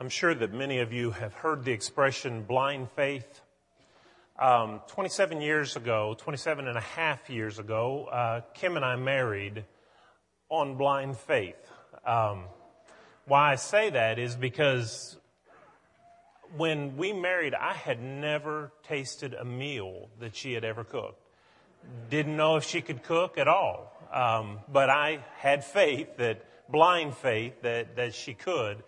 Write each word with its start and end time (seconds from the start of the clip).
I'm 0.00 0.08
sure 0.08 0.34
that 0.34 0.52
many 0.52 0.80
of 0.80 0.92
you 0.92 1.12
have 1.12 1.34
heard 1.34 1.64
the 1.64 1.70
expression 1.70 2.42
blind 2.42 2.90
faith. 2.96 3.42
Um, 4.36 4.80
27 4.88 5.40
years 5.40 5.76
ago, 5.76 6.16
27 6.18 6.66
and 6.66 6.76
a 6.76 6.80
half 6.80 7.30
years 7.30 7.60
ago, 7.60 8.06
uh, 8.06 8.40
Kim 8.54 8.74
and 8.74 8.84
I 8.84 8.96
married 8.96 9.64
on 10.48 10.74
blind 10.74 11.16
faith. 11.16 11.70
Um, 12.04 12.46
why 13.26 13.52
I 13.52 13.54
say 13.54 13.90
that 13.90 14.18
is 14.18 14.34
because 14.34 15.16
when 16.56 16.96
we 16.96 17.12
married, 17.12 17.54
I 17.54 17.74
had 17.74 18.02
never 18.02 18.72
tasted 18.82 19.32
a 19.34 19.44
meal 19.44 20.08
that 20.18 20.34
she 20.34 20.54
had 20.54 20.64
ever 20.64 20.82
cooked. 20.82 21.22
Didn't 22.10 22.36
know 22.36 22.56
if 22.56 22.64
she 22.64 22.80
could 22.80 23.04
cook 23.04 23.38
at 23.38 23.46
all. 23.46 23.92
Um, 24.12 24.58
but 24.68 24.90
I 24.90 25.20
had 25.36 25.64
faith 25.64 26.16
that, 26.16 26.44
blind 26.68 27.14
faith 27.14 27.62
that, 27.62 27.94
that 27.94 28.14
she 28.14 28.34
could. 28.34 28.82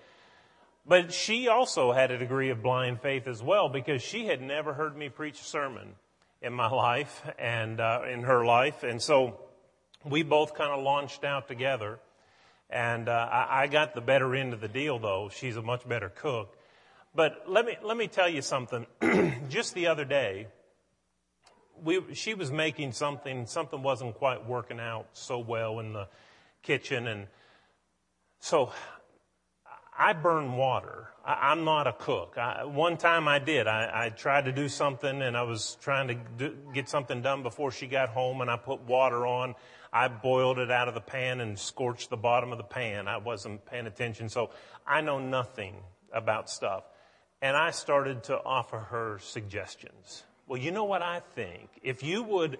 But 0.88 1.12
she 1.12 1.48
also 1.48 1.92
had 1.92 2.12
a 2.12 2.18
degree 2.18 2.50
of 2.50 2.62
blind 2.62 3.00
faith 3.00 3.26
as 3.26 3.42
well 3.42 3.68
because 3.68 4.02
she 4.02 4.26
had 4.26 4.40
never 4.40 4.72
heard 4.72 4.96
me 4.96 5.08
preach 5.08 5.40
a 5.40 5.44
sermon 5.44 5.96
in 6.40 6.52
my 6.52 6.68
life 6.70 7.28
and 7.38 7.80
uh, 7.80 8.02
in 8.08 8.22
her 8.22 8.44
life. 8.44 8.84
And 8.84 9.02
so 9.02 9.40
we 10.04 10.22
both 10.22 10.54
kind 10.54 10.70
of 10.70 10.84
launched 10.84 11.24
out 11.24 11.48
together. 11.48 11.98
And 12.70 13.08
uh, 13.08 13.12
I, 13.12 13.62
I 13.62 13.66
got 13.66 13.94
the 13.94 14.00
better 14.00 14.34
end 14.34 14.52
of 14.52 14.60
the 14.60 14.68
deal, 14.68 15.00
though. 15.00 15.28
She's 15.32 15.56
a 15.56 15.62
much 15.62 15.88
better 15.88 16.08
cook. 16.08 16.56
But 17.14 17.44
let 17.48 17.64
me 17.64 17.76
let 17.82 17.96
me 17.96 18.08
tell 18.08 18.28
you 18.28 18.42
something. 18.42 18.86
Just 19.48 19.74
the 19.74 19.86
other 19.86 20.04
day, 20.04 20.48
we 21.82 22.02
she 22.14 22.34
was 22.34 22.52
making 22.52 22.92
something. 22.92 23.46
Something 23.46 23.82
wasn't 23.82 24.14
quite 24.16 24.46
working 24.46 24.78
out 24.78 25.06
so 25.14 25.38
well 25.38 25.80
in 25.80 25.94
the 25.94 26.08
kitchen, 26.62 27.06
and 27.06 27.26
so 28.38 28.70
I 29.98 30.12
burn 30.12 30.56
water. 30.56 31.08
I, 31.24 31.52
am 31.52 31.64
not 31.64 31.86
a 31.86 31.92
cook. 31.92 32.36
I, 32.38 32.64
one 32.64 32.96
time 32.96 33.26
I 33.26 33.38
did. 33.38 33.66
I, 33.66 34.06
I, 34.06 34.08
tried 34.10 34.44
to 34.44 34.52
do 34.52 34.68
something 34.68 35.22
and 35.22 35.36
I 35.36 35.42
was 35.42 35.76
trying 35.80 36.08
to 36.08 36.14
do, 36.14 36.56
get 36.72 36.88
something 36.88 37.22
done 37.22 37.42
before 37.42 37.72
she 37.72 37.86
got 37.86 38.10
home 38.10 38.40
and 38.40 38.50
I 38.50 38.56
put 38.56 38.82
water 38.82 39.26
on. 39.26 39.54
I 39.92 40.08
boiled 40.08 40.58
it 40.58 40.70
out 40.70 40.88
of 40.88 40.94
the 40.94 41.00
pan 41.00 41.40
and 41.40 41.58
scorched 41.58 42.10
the 42.10 42.16
bottom 42.16 42.52
of 42.52 42.58
the 42.58 42.64
pan. 42.64 43.08
I 43.08 43.16
wasn't 43.16 43.64
paying 43.66 43.86
attention. 43.86 44.28
So 44.28 44.50
I 44.86 45.00
know 45.00 45.18
nothing 45.18 45.76
about 46.12 46.48
stuff. 46.48 46.84
And 47.42 47.56
I 47.56 47.70
started 47.70 48.24
to 48.24 48.36
offer 48.36 48.78
her 48.78 49.18
suggestions. 49.20 50.22
Well, 50.46 50.60
you 50.60 50.70
know 50.70 50.84
what 50.84 51.02
I 51.02 51.20
think? 51.34 51.68
If 51.82 52.02
you 52.02 52.22
would 52.22 52.58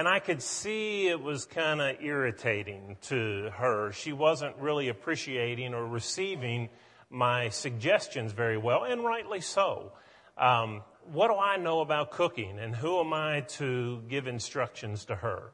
and 0.00 0.08
I 0.08 0.18
could 0.18 0.40
see 0.40 1.08
it 1.08 1.20
was 1.20 1.44
kind 1.44 1.78
of 1.78 1.96
irritating 2.00 2.96
to 3.02 3.50
her. 3.52 3.92
She 3.92 4.14
wasn't 4.14 4.56
really 4.56 4.88
appreciating 4.88 5.74
or 5.74 5.86
receiving 5.86 6.70
my 7.10 7.50
suggestions 7.50 8.32
very 8.32 8.56
well, 8.56 8.84
and 8.84 9.04
rightly 9.04 9.42
so. 9.42 9.92
Um, 10.38 10.84
what 11.12 11.28
do 11.28 11.34
I 11.34 11.58
know 11.58 11.80
about 11.82 12.12
cooking, 12.12 12.58
and 12.58 12.74
who 12.74 12.98
am 12.98 13.12
I 13.12 13.42
to 13.58 14.00
give 14.08 14.26
instructions 14.26 15.04
to 15.04 15.16
her? 15.16 15.52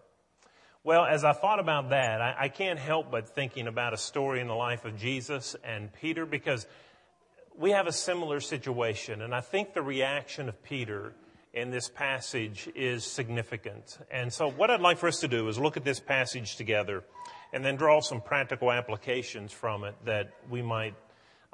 Well, 0.84 1.04
as 1.04 1.24
I 1.24 1.32
thought 1.32 1.58
about 1.58 1.90
that, 1.90 2.20
I, 2.20 2.36
I 2.42 2.48
can't 2.48 2.78
help 2.78 3.10
but 3.10 3.28
thinking 3.28 3.66
about 3.66 3.94
a 3.94 3.98
story 3.98 4.40
in 4.40 4.46
the 4.46 4.54
life 4.54 4.84
of 4.84 4.96
Jesus 4.96 5.56
and 5.64 5.92
Peter 5.92 6.24
because 6.24 6.68
we 7.58 7.72
have 7.72 7.88
a 7.88 7.92
similar 7.92 8.38
situation, 8.38 9.22
and 9.22 9.34
I 9.34 9.40
think 9.40 9.74
the 9.74 9.82
reaction 9.82 10.48
of 10.48 10.62
Peter 10.62 11.14
in 11.56 11.70
this 11.70 11.88
passage 11.88 12.68
is 12.74 13.02
significant. 13.02 13.98
And 14.10 14.30
so 14.30 14.48
what 14.50 14.70
I'd 14.70 14.82
like 14.82 14.98
for 14.98 15.08
us 15.08 15.20
to 15.20 15.28
do 15.28 15.48
is 15.48 15.58
look 15.58 15.78
at 15.78 15.84
this 15.84 15.98
passage 15.98 16.56
together 16.56 17.02
and 17.50 17.64
then 17.64 17.76
draw 17.76 18.00
some 18.00 18.20
practical 18.20 18.70
applications 18.70 19.52
from 19.52 19.84
it 19.84 19.94
that 20.04 20.34
we 20.50 20.60
might 20.60 20.94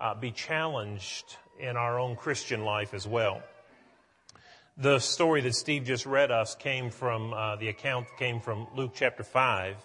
uh, 0.01 0.15
be 0.15 0.33
challenged 0.33 1.37
in 1.61 1.77
our 1.77 2.01
own 2.01 2.17
Christian 2.17 2.65
life 2.65 2.95
as 2.95 3.07
well. 3.07 3.43
The 4.77 4.99
story 4.99 5.41
that 5.43 5.55
Steve 5.55 5.85
just 5.85 6.05
read 6.05 6.33
us 6.33 6.57
came 6.57 6.91
from, 6.91 7.33
uh, 7.33 7.55
the 7.57 7.69
account 7.69 8.09
came 8.19 8.41
from 8.41 8.67
Luke 8.75 8.93
chapter 8.97 9.23
5. 9.23 9.77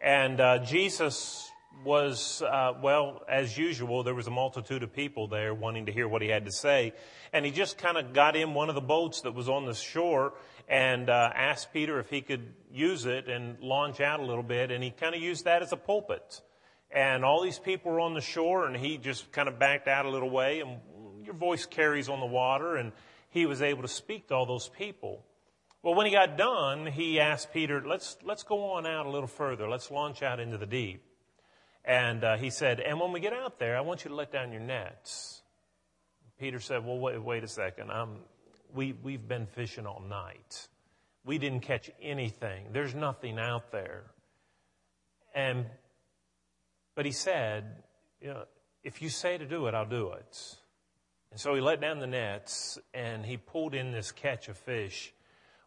And 0.00 0.40
uh, 0.40 0.58
Jesus 0.58 1.49
was, 1.84 2.42
uh, 2.42 2.72
well, 2.82 3.22
as 3.28 3.56
usual, 3.56 4.02
there 4.02 4.14
was 4.14 4.26
a 4.26 4.30
multitude 4.30 4.82
of 4.82 4.92
people 4.92 5.28
there 5.28 5.54
wanting 5.54 5.86
to 5.86 5.92
hear 5.92 6.06
what 6.06 6.22
he 6.22 6.28
had 6.28 6.44
to 6.44 6.52
say. 6.52 6.92
And 7.32 7.44
he 7.44 7.50
just 7.50 7.78
kind 7.78 7.96
of 7.96 8.12
got 8.12 8.36
in 8.36 8.54
one 8.54 8.68
of 8.68 8.74
the 8.74 8.80
boats 8.80 9.22
that 9.22 9.34
was 9.34 9.48
on 9.48 9.64
the 9.64 9.74
shore 9.74 10.34
and 10.68 11.08
uh, 11.08 11.30
asked 11.34 11.72
Peter 11.72 11.98
if 11.98 12.10
he 12.10 12.20
could 12.20 12.52
use 12.72 13.06
it 13.06 13.28
and 13.28 13.58
launch 13.60 14.00
out 14.00 14.20
a 14.20 14.24
little 14.24 14.42
bit. 14.42 14.70
And 14.70 14.84
he 14.84 14.90
kind 14.90 15.14
of 15.14 15.20
used 15.20 15.44
that 15.46 15.62
as 15.62 15.72
a 15.72 15.76
pulpit. 15.76 16.42
And 16.90 17.24
all 17.24 17.42
these 17.42 17.58
people 17.58 17.92
were 17.92 18.00
on 18.00 18.14
the 18.14 18.20
shore 18.20 18.66
and 18.66 18.76
he 18.76 18.98
just 18.98 19.30
kind 19.32 19.48
of 19.48 19.58
backed 19.58 19.88
out 19.88 20.06
a 20.06 20.10
little 20.10 20.30
way 20.30 20.60
and 20.60 20.78
your 21.24 21.34
voice 21.34 21.66
carries 21.66 22.08
on 22.08 22.20
the 22.20 22.26
water 22.26 22.76
and 22.76 22.92
he 23.30 23.46
was 23.46 23.62
able 23.62 23.82
to 23.82 23.88
speak 23.88 24.28
to 24.28 24.34
all 24.34 24.46
those 24.46 24.68
people. 24.68 25.24
Well, 25.82 25.94
when 25.94 26.04
he 26.04 26.12
got 26.12 26.36
done, 26.36 26.86
he 26.86 27.20
asked 27.20 27.52
Peter, 27.52 27.82
let's, 27.86 28.18
let's 28.22 28.42
go 28.42 28.72
on 28.72 28.86
out 28.86 29.06
a 29.06 29.10
little 29.10 29.28
further. 29.28 29.68
Let's 29.68 29.90
launch 29.90 30.22
out 30.22 30.40
into 30.40 30.58
the 30.58 30.66
deep. 30.66 31.02
And 31.84 32.24
uh, 32.24 32.36
he 32.36 32.50
said, 32.50 32.80
And 32.80 33.00
when 33.00 33.12
we 33.12 33.20
get 33.20 33.32
out 33.32 33.58
there, 33.58 33.76
I 33.76 33.80
want 33.80 34.04
you 34.04 34.10
to 34.10 34.14
let 34.14 34.32
down 34.32 34.52
your 34.52 34.60
nets. 34.60 35.42
Peter 36.38 36.60
said, 36.60 36.84
Well, 36.84 36.98
wait, 36.98 37.22
wait 37.22 37.44
a 37.44 37.48
second. 37.48 37.90
Um, 37.90 38.18
we, 38.74 38.92
we've 38.92 39.26
been 39.26 39.46
fishing 39.46 39.86
all 39.86 40.02
night. 40.08 40.68
We 41.24 41.38
didn't 41.38 41.60
catch 41.60 41.90
anything. 42.00 42.68
There's 42.72 42.94
nothing 42.94 43.38
out 43.38 43.72
there. 43.72 44.04
And, 45.34 45.66
but 46.94 47.06
he 47.06 47.12
said, 47.12 47.64
you 48.20 48.28
know, 48.28 48.44
if 48.82 49.02
you 49.02 49.08
say 49.08 49.36
to 49.38 49.46
do 49.46 49.66
it, 49.66 49.74
I'll 49.74 49.86
do 49.86 50.12
it. 50.12 50.56
And 51.30 51.38
so 51.38 51.54
he 51.54 51.60
let 51.60 51.80
down 51.80 52.00
the 52.00 52.06
nets 52.06 52.78
and 52.92 53.24
he 53.24 53.36
pulled 53.36 53.74
in 53.74 53.92
this 53.92 54.10
catch 54.12 54.48
of 54.48 54.56
fish. 54.56 55.12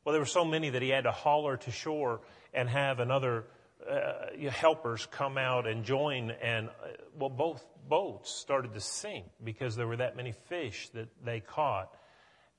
Well, 0.03 0.13
there 0.13 0.21
were 0.21 0.25
so 0.25 0.43
many 0.43 0.71
that 0.71 0.81
he 0.81 0.89
had 0.89 1.05
to 1.05 1.11
haul 1.11 1.47
her 1.47 1.57
to 1.57 1.71
shore 1.71 2.21
and 2.53 2.67
have 2.67 2.99
another 2.99 3.45
uh, 3.89 4.49
helpers 4.49 5.07
come 5.11 5.37
out 5.37 5.67
and 5.67 5.83
join, 5.83 6.31
and 6.41 6.69
uh, 6.69 6.87
well, 7.17 7.29
both 7.29 7.65
boats 7.87 8.31
started 8.31 8.73
to 8.73 8.79
sink 8.79 9.25
because 9.43 9.75
there 9.75 9.87
were 9.87 9.97
that 9.97 10.15
many 10.15 10.31
fish 10.31 10.89
that 10.93 11.09
they 11.23 11.39
caught, 11.39 11.95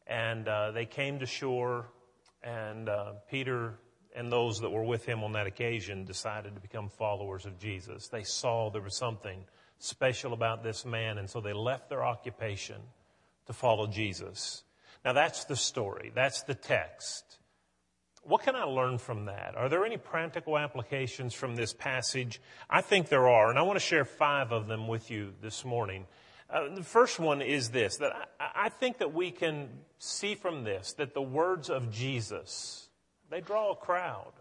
and 0.06 0.48
uh, 0.48 0.70
they 0.72 0.86
came 0.86 1.18
to 1.20 1.26
shore, 1.26 1.86
and 2.42 2.88
uh, 2.88 3.12
Peter 3.30 3.78
and 4.14 4.30
those 4.30 4.60
that 4.60 4.70
were 4.70 4.84
with 4.84 5.04
him 5.04 5.24
on 5.24 5.32
that 5.32 5.46
occasion 5.46 6.04
decided 6.04 6.54
to 6.54 6.60
become 6.60 6.88
followers 6.88 7.46
of 7.46 7.58
Jesus. 7.58 8.08
They 8.08 8.22
saw 8.22 8.70
there 8.70 8.80
was 8.80 8.96
something 8.96 9.44
special 9.78 10.32
about 10.32 10.62
this 10.62 10.84
man, 10.84 11.18
and 11.18 11.28
so 11.28 11.40
they 11.40 11.52
left 11.52 11.88
their 11.88 12.04
occupation 12.04 12.80
to 13.46 13.52
follow 13.52 13.86
Jesus. 13.86 14.62
Now 15.04 15.12
that's 15.12 15.44
the 15.44 15.56
story. 15.56 16.12
That's 16.14 16.42
the 16.42 16.54
text. 16.54 17.38
What 18.24 18.42
can 18.42 18.56
I 18.56 18.64
learn 18.64 18.98
from 18.98 19.26
that? 19.26 19.54
Are 19.56 19.68
there 19.68 19.84
any 19.84 19.98
practical 19.98 20.56
applications 20.58 21.34
from 21.34 21.56
this 21.56 21.72
passage? 21.72 22.40
I 22.70 22.80
think 22.80 23.08
there 23.08 23.28
are, 23.28 23.50
and 23.50 23.58
I 23.58 23.62
want 23.62 23.76
to 23.76 23.84
share 23.84 24.04
five 24.04 24.50
of 24.50 24.66
them 24.66 24.88
with 24.88 25.10
you 25.10 25.34
this 25.42 25.64
morning. 25.64 26.06
Uh, 26.48 26.74
the 26.74 26.82
first 26.82 27.18
one 27.18 27.42
is 27.42 27.70
this 27.70 27.98
that 27.98 28.12
I, 28.40 28.66
I 28.66 28.68
think 28.68 28.98
that 28.98 29.12
we 29.12 29.30
can 29.30 29.68
see 29.98 30.34
from 30.34 30.64
this 30.64 30.92
that 30.94 31.14
the 31.14 31.22
words 31.22 31.70
of 31.70 31.90
Jesus 31.90 32.88
they 33.30 33.40
draw 33.40 33.72
a 33.72 33.76
crowd. 33.76 34.32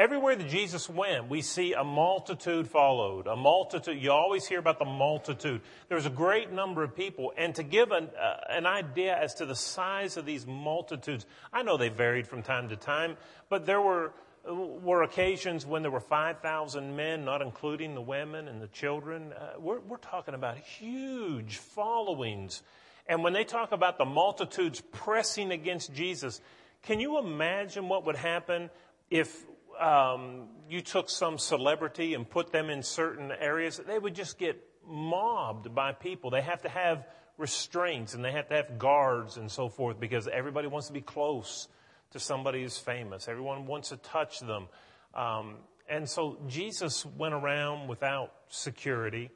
Everywhere 0.00 0.34
that 0.34 0.48
Jesus 0.48 0.88
went, 0.88 1.28
we 1.28 1.42
see 1.42 1.74
a 1.74 1.84
multitude 1.84 2.66
followed. 2.66 3.26
A 3.26 3.36
multitude. 3.36 4.00
You 4.00 4.12
always 4.12 4.46
hear 4.46 4.58
about 4.58 4.78
the 4.78 4.86
multitude. 4.86 5.60
There's 5.90 6.06
a 6.06 6.10
great 6.10 6.50
number 6.50 6.82
of 6.82 6.96
people. 6.96 7.34
And 7.36 7.54
to 7.56 7.62
give 7.62 7.90
an, 7.90 8.08
uh, 8.18 8.36
an 8.48 8.64
idea 8.64 9.14
as 9.14 9.34
to 9.34 9.44
the 9.44 9.54
size 9.54 10.16
of 10.16 10.24
these 10.24 10.46
multitudes, 10.46 11.26
I 11.52 11.62
know 11.64 11.76
they 11.76 11.90
varied 11.90 12.26
from 12.26 12.42
time 12.42 12.70
to 12.70 12.76
time, 12.76 13.18
but 13.50 13.66
there 13.66 13.82
were, 13.82 14.14
were 14.46 15.02
occasions 15.02 15.66
when 15.66 15.82
there 15.82 15.90
were 15.90 16.00
5,000 16.00 16.96
men, 16.96 17.26
not 17.26 17.42
including 17.42 17.94
the 17.94 18.00
women 18.00 18.48
and 18.48 18.62
the 18.62 18.68
children. 18.68 19.34
Uh, 19.34 19.60
we're, 19.60 19.80
we're 19.80 19.98
talking 19.98 20.32
about 20.32 20.56
huge 20.56 21.58
followings. 21.58 22.62
And 23.06 23.22
when 23.22 23.34
they 23.34 23.44
talk 23.44 23.70
about 23.70 23.98
the 23.98 24.06
multitudes 24.06 24.82
pressing 24.92 25.52
against 25.52 25.92
Jesus, 25.92 26.40
can 26.84 27.00
you 27.00 27.18
imagine 27.18 27.90
what 27.90 28.06
would 28.06 28.16
happen 28.16 28.70
if 29.10 29.44
um, 29.80 30.48
you 30.68 30.80
took 30.80 31.08
some 31.08 31.38
celebrity 31.38 32.14
and 32.14 32.28
put 32.28 32.52
them 32.52 32.70
in 32.70 32.82
certain 32.82 33.32
areas, 33.32 33.80
they 33.86 33.98
would 33.98 34.14
just 34.14 34.38
get 34.38 34.62
mobbed 34.86 35.74
by 35.74 35.92
people. 35.92 36.30
They 36.30 36.42
have 36.42 36.62
to 36.62 36.68
have 36.68 37.06
restraints 37.38 38.14
and 38.14 38.24
they 38.24 38.32
have 38.32 38.48
to 38.48 38.56
have 38.56 38.78
guards 38.78 39.38
and 39.38 39.50
so 39.50 39.68
forth 39.68 39.98
because 39.98 40.28
everybody 40.28 40.68
wants 40.68 40.88
to 40.88 40.92
be 40.92 41.00
close 41.00 41.68
to 42.10 42.20
somebody 42.20 42.62
who's 42.62 42.76
famous. 42.76 43.28
Everyone 43.28 43.66
wants 43.66 43.88
to 43.88 43.96
touch 43.96 44.40
them. 44.40 44.68
Um, 45.14 45.56
and 45.88 46.08
so 46.08 46.38
Jesus 46.46 47.04
went 47.04 47.34
around 47.34 47.88
without 47.88 48.32
security 48.48 49.30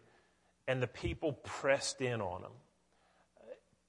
and 0.68 0.82
the 0.82 0.86
people 0.86 1.32
pressed 1.32 2.00
in 2.00 2.20
on 2.20 2.42
him. 2.42 2.52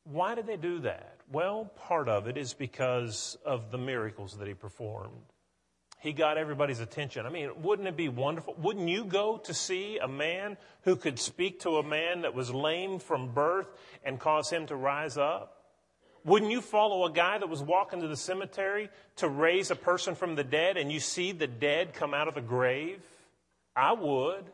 Why 0.04 0.36
did 0.36 0.46
they 0.46 0.57
do 0.57 0.80
that? 0.80 1.18
Well, 1.31 1.72
part 1.75 2.07
of 2.07 2.28
it 2.28 2.38
is 2.38 2.54
because 2.54 3.38
of 3.46 3.72
the 3.72 3.78
miracles 3.78 4.38
that 4.38 4.48
he 4.48 4.54
performed. 4.54 5.24
He 6.06 6.13
got 6.13 6.38
everybody's 6.38 6.81
attention. 6.81 7.25
I 7.25 7.30
mean, 7.30 7.50
wouldn't 7.63 7.88
it 7.88 7.98
be 7.98 8.10
wonderful? 8.10 8.54
Wouldn't 8.60 8.88
you 8.88 9.06
go 9.06 9.38
to 9.38 9.54
see 9.56 9.98
a 9.98 10.07
man 10.07 10.56
who 10.84 10.96
could 10.96 11.18
speak 11.18 11.62
to 11.62 11.78
a 11.78 11.84
man 11.84 12.22
that 12.22 12.36
was 12.36 12.54
lame 12.54 13.00
from 13.00 13.34
birth 13.34 13.68
and 14.04 14.19
cause 14.19 14.52
him 14.52 14.68
to 14.68 14.75
rise 14.75 15.18
up? 15.18 15.63
Wouldn't 16.24 16.52
you 16.52 16.62
follow 16.62 17.06
a 17.06 17.12
guy 17.12 17.40
that 17.40 17.50
was 17.50 17.63
walking 17.63 18.02
to 18.02 18.07
the 18.07 18.16
cemetery 18.16 18.90
to 19.16 19.28
raise 19.28 19.72
a 19.72 19.75
person 19.75 20.13
from 20.13 20.36
the 20.36 20.44
dead 20.44 20.78
and 20.78 20.92
you 20.92 21.00
see 21.00 21.31
the 21.31 21.48
dead 21.48 21.96
come 21.96 22.13
out 22.13 22.28
of 22.28 22.36
the 22.36 22.42
grave? 22.42 23.02
I 23.75 23.94
would. 23.94 24.46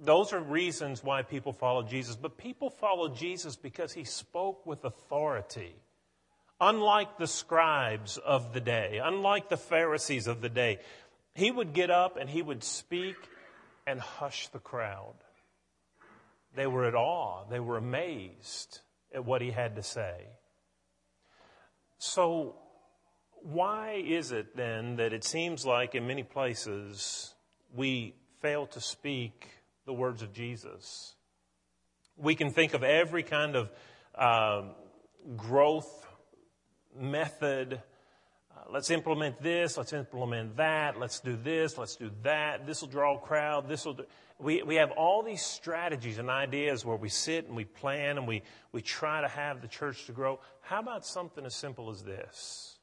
Those 0.00 0.32
are 0.32 0.40
reasons 0.40 1.04
why 1.04 1.22
people 1.22 1.52
follow 1.52 1.84
Jesus. 1.84 2.16
But 2.16 2.36
people 2.36 2.70
follow 2.70 3.08
Jesus 3.08 3.54
because 3.54 3.92
he 3.92 4.02
spoke 4.02 4.66
with 4.66 4.84
authority. 4.84 5.76
Unlike 6.60 7.16
the 7.18 7.26
scribes 7.26 8.18
of 8.18 8.52
the 8.52 8.60
day, 8.60 9.00
unlike 9.02 9.48
the 9.48 9.56
Pharisees 9.56 10.26
of 10.26 10.42
the 10.42 10.50
day, 10.50 10.78
he 11.34 11.50
would 11.50 11.72
get 11.72 11.90
up 11.90 12.16
and 12.16 12.28
he 12.28 12.42
would 12.42 12.62
speak 12.62 13.16
and 13.86 13.98
hush 13.98 14.48
the 14.48 14.58
crowd. 14.58 15.14
They 16.54 16.66
were 16.66 16.84
at 16.84 16.94
awe, 16.94 17.44
they 17.48 17.60
were 17.60 17.76
amazed 17.76 18.80
at 19.14 19.24
what 19.24 19.40
he 19.40 19.50
had 19.50 19.76
to 19.76 19.82
say. 19.82 20.26
So, 21.98 22.56
why 23.42 24.02
is 24.06 24.32
it 24.32 24.56
then 24.56 24.96
that 24.96 25.12
it 25.12 25.24
seems 25.24 25.64
like 25.64 25.94
in 25.94 26.06
many 26.06 26.22
places 26.22 27.34
we 27.74 28.14
fail 28.40 28.66
to 28.68 28.80
speak 28.80 29.48
the 29.86 29.92
words 29.92 30.22
of 30.22 30.32
Jesus? 30.32 31.14
We 32.16 32.34
can 32.34 32.50
think 32.50 32.74
of 32.74 32.82
every 32.82 33.22
kind 33.22 33.56
of 33.56 33.70
uh, 34.14 34.62
growth 35.36 36.06
method. 36.98 37.74
Uh, 38.54 38.60
let's 38.70 38.90
implement 38.90 39.42
this. 39.42 39.76
Let's 39.76 39.92
implement 39.92 40.56
that. 40.56 40.98
Let's 40.98 41.20
do 41.20 41.36
this. 41.36 41.78
Let's 41.78 41.96
do 41.96 42.10
that. 42.22 42.66
This 42.66 42.80
will 42.80 42.88
draw 42.88 43.16
a 43.16 43.20
crowd. 43.20 43.68
This 43.68 43.84
will. 43.84 43.94
Do. 43.94 44.04
We 44.38 44.62
we 44.62 44.76
have 44.76 44.90
all 44.92 45.22
these 45.22 45.42
strategies 45.42 46.18
and 46.18 46.30
ideas 46.30 46.84
where 46.84 46.96
we 46.96 47.08
sit 47.08 47.46
and 47.46 47.56
we 47.56 47.64
plan 47.64 48.16
and 48.18 48.26
we 48.26 48.42
we 48.72 48.80
try 48.80 49.20
to 49.20 49.28
have 49.28 49.60
the 49.60 49.68
church 49.68 50.06
to 50.06 50.12
grow. 50.12 50.40
How 50.62 50.80
about 50.80 51.04
something 51.06 51.44
as 51.44 51.54
simple 51.54 51.90
as 51.90 52.02
this? 52.02 52.78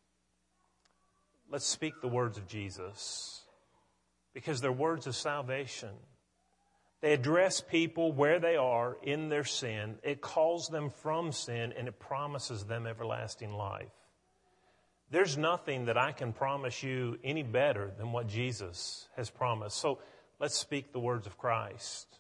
Let's 1.50 1.66
speak 1.66 2.02
the 2.02 2.08
words 2.10 2.38
of 2.38 2.48
Jesus 2.48 3.42
because 4.34 4.62
they're 4.62 4.72
words 4.72 5.08
of 5.08 5.16
salvation. 5.16 5.90
They 7.02 7.14
address 7.14 7.62
people 7.62 8.12
where 8.12 8.40
they 8.40 8.56
are 8.56 8.98
in 9.04 9.30
their 9.30 9.44
sin. 9.44 9.96
It 10.04 10.20
calls 10.20 10.68
them 10.68 10.90
from 10.90 11.32
sin 11.32 11.74
and 11.78 11.88
it 11.88 12.00
promises 12.00 12.66
them 12.66 12.88
everlasting 12.88 13.54
life. 13.54 13.92
There's 15.10 15.38
nothing 15.38 15.86
that 15.86 15.98
I 15.98 16.12
can 16.12 16.34
promise 16.34 16.84
you 16.84 17.18
any 17.24 17.44
better 17.44 17.92
than 17.98 18.12
what 18.12 18.28
Jesus 18.28 19.08
has 19.16 19.30
promised. 19.30 19.78
So 19.78 20.00
let's 20.40 20.58
speak 20.58 20.92
the 20.92 21.00
words 21.00 21.28
of 21.28 21.38
Christ. 21.38 22.20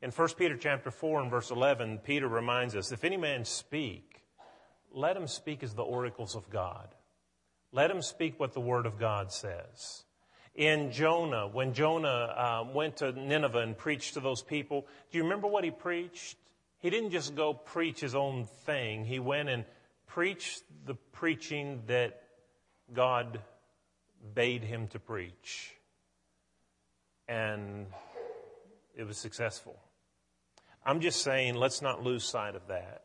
In 0.00 0.10
1 0.10 0.28
Peter 0.38 0.56
chapter 0.56 0.90
4 0.90 1.22
and 1.22 1.30
verse 1.30 1.50
11, 1.50 1.98
Peter 1.98 2.28
reminds 2.28 2.74
us, 2.76 2.92
if 2.92 3.04
any 3.04 3.16
man 3.16 3.44
speak, 3.44 4.22
let 4.92 5.16
him 5.16 5.26
speak 5.26 5.62
as 5.62 5.74
the 5.74 5.82
oracles 5.82 6.34
of 6.34 6.48
God. 6.50 6.88
Let 7.72 7.90
him 7.90 8.02
speak 8.02 8.38
what 8.38 8.54
the 8.54 8.60
word 8.60 8.86
of 8.86 8.98
God 8.98 9.32
says 9.32 10.04
in 10.54 10.92
Jonah, 10.92 11.48
when 11.48 11.74
Jonah 11.74 12.08
uh, 12.08 12.64
went 12.72 12.98
to 12.98 13.12
Nineveh 13.12 13.58
and 13.58 13.76
preached 13.76 14.14
to 14.14 14.20
those 14.20 14.42
people, 14.42 14.86
do 15.10 15.18
you 15.18 15.24
remember 15.24 15.48
what 15.48 15.64
he 15.64 15.70
preached? 15.70 16.36
He 16.78 16.90
didn't 16.90 17.10
just 17.10 17.34
go 17.34 17.54
preach 17.54 18.00
his 18.00 18.14
own 18.14 18.46
thing. 18.64 19.04
He 19.04 19.18
went 19.18 19.48
and 19.48 19.64
preached 20.06 20.62
the 20.86 20.94
preaching 21.12 21.82
that 21.86 22.22
God 22.92 23.40
bade 24.34 24.62
him 24.62 24.88
to 24.88 24.98
preach. 24.98 25.74
And 27.28 27.86
it 28.94 29.04
was 29.04 29.16
successful. 29.16 29.76
I'm 30.84 31.00
just 31.00 31.22
saying, 31.22 31.54
let's 31.54 31.80
not 31.80 32.02
lose 32.02 32.24
sight 32.24 32.54
of 32.54 32.68
that. 32.68 33.04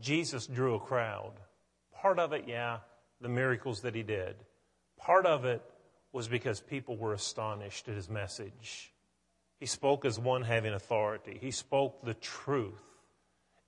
Jesus 0.00 0.46
drew 0.46 0.74
a 0.74 0.80
crowd. 0.80 1.32
Part 2.00 2.18
of 2.18 2.32
it, 2.32 2.44
yeah, 2.46 2.78
the 3.20 3.28
miracles 3.28 3.80
that 3.80 3.94
he 3.94 4.02
did. 4.02 4.36
Part 4.98 5.26
of 5.26 5.44
it, 5.44 5.62
was 6.16 6.28
because 6.28 6.60
people 6.60 6.96
were 6.96 7.12
astonished 7.12 7.88
at 7.88 7.94
his 7.94 8.08
message. 8.08 8.90
He 9.60 9.66
spoke 9.66 10.06
as 10.06 10.18
one 10.18 10.40
having 10.40 10.72
authority. 10.72 11.36
He 11.38 11.50
spoke 11.50 12.02
the 12.06 12.14
truth. 12.14 12.72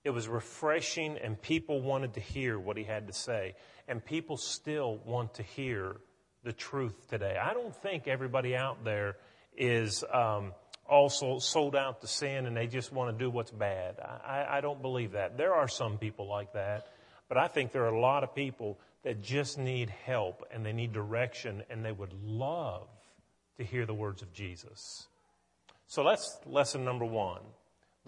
It 0.03 0.11
was 0.11 0.27
refreshing, 0.27 1.17
and 1.17 1.41
people 1.41 1.81
wanted 1.81 2.13
to 2.13 2.19
hear 2.19 2.57
what 2.57 2.77
he 2.77 2.83
had 2.83 3.07
to 3.07 3.13
say. 3.13 3.55
And 3.87 4.03
people 4.03 4.37
still 4.37 4.99
want 5.05 5.35
to 5.35 5.43
hear 5.43 5.97
the 6.43 6.53
truth 6.53 7.09
today. 7.09 7.37
I 7.41 7.53
don't 7.53 7.75
think 7.75 8.07
everybody 8.07 8.55
out 8.55 8.83
there 8.83 9.17
is 9.57 10.03
um, 10.13 10.53
also 10.89 11.39
sold 11.39 11.75
out 11.75 12.01
to 12.01 12.07
sin 12.07 12.45
and 12.45 12.55
they 12.55 12.67
just 12.67 12.91
want 12.91 13.15
to 13.15 13.23
do 13.23 13.29
what's 13.29 13.51
bad. 13.51 13.99
I, 13.99 14.45
I 14.49 14.61
don't 14.61 14.81
believe 14.81 15.11
that. 15.11 15.37
There 15.37 15.53
are 15.53 15.67
some 15.67 15.97
people 15.97 16.27
like 16.27 16.53
that, 16.53 16.87
but 17.27 17.37
I 17.37 17.47
think 17.47 17.71
there 17.71 17.83
are 17.83 17.93
a 17.93 17.99
lot 17.99 18.23
of 18.23 18.33
people 18.33 18.79
that 19.03 19.21
just 19.21 19.57
need 19.57 19.89
help 20.05 20.45
and 20.51 20.65
they 20.65 20.73
need 20.73 20.93
direction 20.93 21.63
and 21.69 21.85
they 21.85 21.91
would 21.91 22.13
love 22.23 22.87
to 23.57 23.63
hear 23.63 23.85
the 23.85 23.93
words 23.93 24.21
of 24.21 24.33
Jesus. 24.33 25.07
So 25.87 26.03
that's 26.03 26.39
lesson 26.45 26.85
number 26.85 27.05
one. 27.05 27.41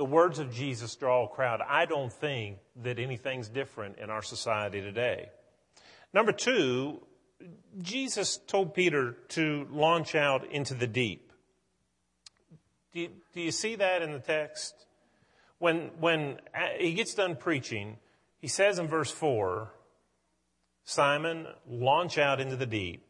The 0.01 0.06
words 0.06 0.39
of 0.39 0.51
Jesus 0.51 0.95
draw 0.95 1.25
a 1.25 1.27
crowd. 1.27 1.62
I 1.62 1.86
don't 1.86 2.12
think 2.12 2.57
that 2.77 2.98
anything's 2.98 3.48
different 3.48 4.00
in 4.00 4.09
our 4.09 4.24
society 4.24 4.81
today. 4.81 5.30
Number 6.12 6.31
two, 6.31 7.03
Jesus 7.83 8.39
told 8.48 8.74
Peter 8.74 9.15
to 9.27 9.68
launch 9.69 10.15
out 10.15 10.51
into 10.51 10.74
the 10.74 10.88
deep. 10.88 11.31
Do 12.92 13.01
you, 13.01 13.09
do 13.31 13.42
you 13.42 13.51
see 13.51 13.75
that 13.75 14.01
in 14.01 14.12
the 14.12 14.18
text? 14.18 14.74
When, 15.59 15.92
when 16.00 16.39
he 16.80 16.94
gets 16.94 17.13
done 17.13 17.36
preaching, 17.36 17.98
he 18.39 18.48
says 18.48 18.80
in 18.80 18.88
verse 18.88 19.12
4, 19.12 19.71
Simon, 20.83 21.45
launch 21.69 22.18
out 22.18 22.42
into 22.42 22.56
the 22.56 22.65
deep 22.65 23.06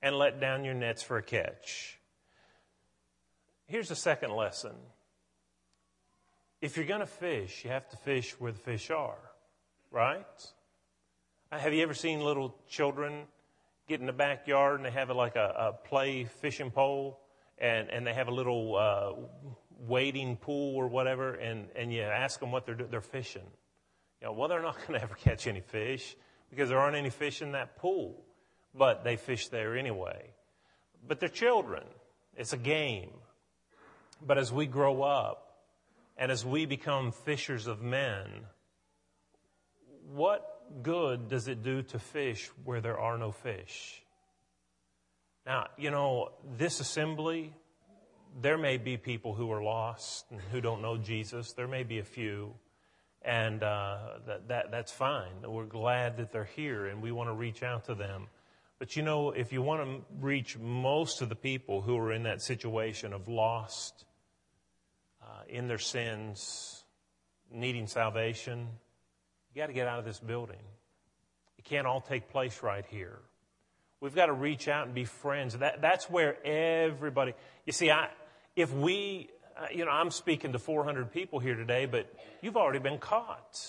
and 0.00 0.14
let 0.14 0.40
down 0.40 0.64
your 0.64 0.74
nets 0.74 1.02
for 1.02 1.16
a 1.16 1.24
catch. 1.24 1.98
Here's 3.66 3.88
the 3.88 3.96
second 3.96 4.30
lesson. 4.30 4.76
If 6.64 6.78
you're 6.78 6.86
going 6.86 7.00
to 7.00 7.06
fish, 7.06 7.62
you 7.62 7.68
have 7.68 7.86
to 7.90 7.96
fish 7.98 8.40
where 8.40 8.50
the 8.50 8.58
fish 8.58 8.90
are, 8.90 9.18
right? 9.90 10.24
Uh, 11.52 11.58
have 11.58 11.74
you 11.74 11.82
ever 11.82 11.92
seen 11.92 12.20
little 12.20 12.56
children 12.66 13.24
get 13.86 14.00
in 14.00 14.06
the 14.06 14.14
backyard 14.14 14.76
and 14.76 14.86
they 14.86 14.90
have 14.90 15.10
like 15.10 15.36
a, 15.36 15.74
a 15.74 15.86
play 15.86 16.24
fishing 16.24 16.70
pole 16.70 17.20
and, 17.58 17.90
and 17.90 18.06
they 18.06 18.14
have 18.14 18.28
a 18.28 18.30
little 18.30 18.76
uh, 18.76 19.12
wading 19.86 20.38
pool 20.38 20.74
or 20.74 20.88
whatever 20.88 21.34
and, 21.34 21.66
and 21.76 21.92
you 21.92 22.00
ask 22.00 22.40
them 22.40 22.50
what 22.50 22.64
they're 22.64 22.76
doing? 22.76 22.90
They're 22.90 23.02
fishing. 23.02 23.46
You 24.22 24.28
know, 24.28 24.32
well, 24.32 24.48
they're 24.48 24.62
not 24.62 24.78
going 24.88 24.98
to 24.98 25.02
ever 25.02 25.16
catch 25.16 25.46
any 25.46 25.60
fish 25.60 26.16
because 26.48 26.70
there 26.70 26.78
aren't 26.78 26.96
any 26.96 27.10
fish 27.10 27.42
in 27.42 27.52
that 27.52 27.76
pool, 27.76 28.24
but 28.74 29.04
they 29.04 29.16
fish 29.16 29.48
there 29.48 29.76
anyway. 29.76 30.30
But 31.06 31.20
they're 31.20 31.28
children. 31.28 31.84
It's 32.38 32.54
a 32.54 32.56
game. 32.56 33.10
But 34.26 34.38
as 34.38 34.50
we 34.50 34.64
grow 34.64 35.02
up 35.02 35.44
and 36.16 36.30
as 36.30 36.44
we 36.44 36.66
become 36.66 37.12
fishers 37.12 37.66
of 37.66 37.82
men, 37.82 38.46
what 40.12 40.82
good 40.82 41.28
does 41.28 41.48
it 41.48 41.62
do 41.62 41.82
to 41.82 41.98
fish 41.98 42.50
where 42.64 42.80
there 42.80 42.98
are 42.98 43.18
no 43.18 43.32
fish? 43.32 44.02
Now, 45.46 45.66
you 45.76 45.90
know, 45.90 46.30
this 46.56 46.80
assembly, 46.80 47.52
there 48.40 48.56
may 48.56 48.78
be 48.78 48.96
people 48.96 49.34
who 49.34 49.50
are 49.52 49.62
lost 49.62 50.26
and 50.30 50.40
who 50.40 50.60
don't 50.60 50.82
know 50.82 50.96
Jesus. 50.96 51.52
There 51.52 51.68
may 51.68 51.82
be 51.82 51.98
a 51.98 52.04
few. 52.04 52.54
And 53.22 53.62
uh, 53.62 53.98
that, 54.26 54.48
that, 54.48 54.70
that's 54.70 54.92
fine. 54.92 55.32
We're 55.46 55.64
glad 55.64 56.18
that 56.18 56.30
they're 56.30 56.48
here 56.56 56.86
and 56.86 57.02
we 57.02 57.10
want 57.10 57.28
to 57.30 57.34
reach 57.34 57.62
out 57.62 57.86
to 57.86 57.94
them. 57.94 58.28
But 58.78 58.96
you 58.96 59.02
know, 59.02 59.30
if 59.30 59.52
you 59.52 59.62
want 59.62 59.82
to 59.82 60.04
reach 60.20 60.58
most 60.58 61.22
of 61.22 61.28
the 61.28 61.36
people 61.36 61.80
who 61.80 61.96
are 61.96 62.12
in 62.12 62.24
that 62.24 62.42
situation 62.42 63.12
of 63.12 63.28
lost, 63.28 64.04
uh, 65.24 65.42
in 65.48 65.68
their 65.68 65.78
sins, 65.78 66.84
needing 67.50 67.86
salvation, 67.86 68.68
you 69.52 69.60
got 69.60 69.68
to 69.68 69.72
get 69.72 69.88
out 69.88 69.98
of 69.98 70.04
this 70.04 70.20
building. 70.20 70.62
It 71.58 71.64
can't 71.64 71.86
all 71.86 72.00
take 72.00 72.28
place 72.28 72.62
right 72.62 72.84
here. 72.86 73.18
We've 74.00 74.14
got 74.14 74.26
to 74.26 74.34
reach 74.34 74.68
out 74.68 74.86
and 74.86 74.94
be 74.94 75.06
friends. 75.06 75.56
That, 75.58 75.80
that's 75.80 76.10
where 76.10 76.36
everybody, 76.46 77.32
you 77.64 77.72
see, 77.72 77.90
I, 77.90 78.10
if 78.54 78.72
we 78.72 79.30
uh, 79.56 79.66
you 79.72 79.84
know, 79.84 79.90
I'm 79.90 80.10
speaking 80.10 80.52
to 80.52 80.58
400 80.58 81.12
people 81.12 81.38
here 81.38 81.54
today, 81.54 81.86
but 81.86 82.12
you've 82.42 82.56
already 82.56 82.80
been 82.80 82.98
caught. 82.98 83.60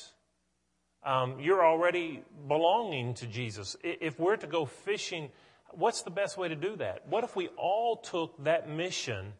Um, 1.04 1.40
you're 1.40 1.64
already 1.64 2.24
belonging 2.48 3.14
to 3.16 3.28
Jesus. 3.28 3.76
If 3.84 4.20
we're 4.20 4.38
to 4.38 4.48
go 4.48 4.66
fishing, 4.66 5.30
what's 5.72 6.02
the 6.02 6.10
best 6.10 6.38
way 6.38 6.48
to 6.48 6.56
do 6.56 6.76
that? 6.78 7.08
What 7.08 7.24
if 7.24 7.36
we 7.36 7.50
all 7.58 7.98
took 7.98 8.44
that 8.44 8.68
mission 8.68 9.34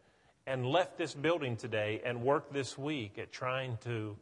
and 0.46 0.66
left 0.66 0.96
this 0.96 1.14
building 1.14 1.56
today 1.56 2.00
and 2.04 2.22
worked 2.22 2.52
this 2.52 2.78
week 2.78 3.18
at 3.18 3.32
trying 3.32 3.78
to 3.84 4.16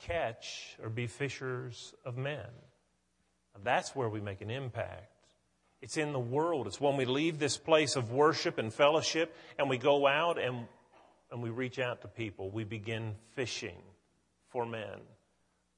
catch 0.00 0.76
or 0.82 0.88
be 0.88 1.06
fishers 1.06 1.94
of 2.04 2.16
men? 2.16 2.46
That's 3.64 3.94
where 3.94 4.08
we 4.08 4.20
make 4.20 4.40
an 4.40 4.50
impact. 4.50 5.12
It's 5.80 5.96
in 5.96 6.12
the 6.12 6.18
world. 6.18 6.66
It's 6.66 6.80
when 6.80 6.96
we 6.96 7.04
leave 7.04 7.38
this 7.38 7.56
place 7.56 7.96
of 7.96 8.10
worship 8.10 8.58
and 8.58 8.72
fellowship 8.72 9.34
and 9.58 9.68
we 9.68 9.78
go 9.78 10.06
out 10.06 10.38
and, 10.38 10.66
and 11.30 11.42
we 11.42 11.50
reach 11.50 11.78
out 11.78 12.02
to 12.02 12.08
people. 12.08 12.50
We 12.50 12.64
begin 12.64 13.14
fishing 13.34 13.80
for 14.48 14.66
men. 14.66 14.98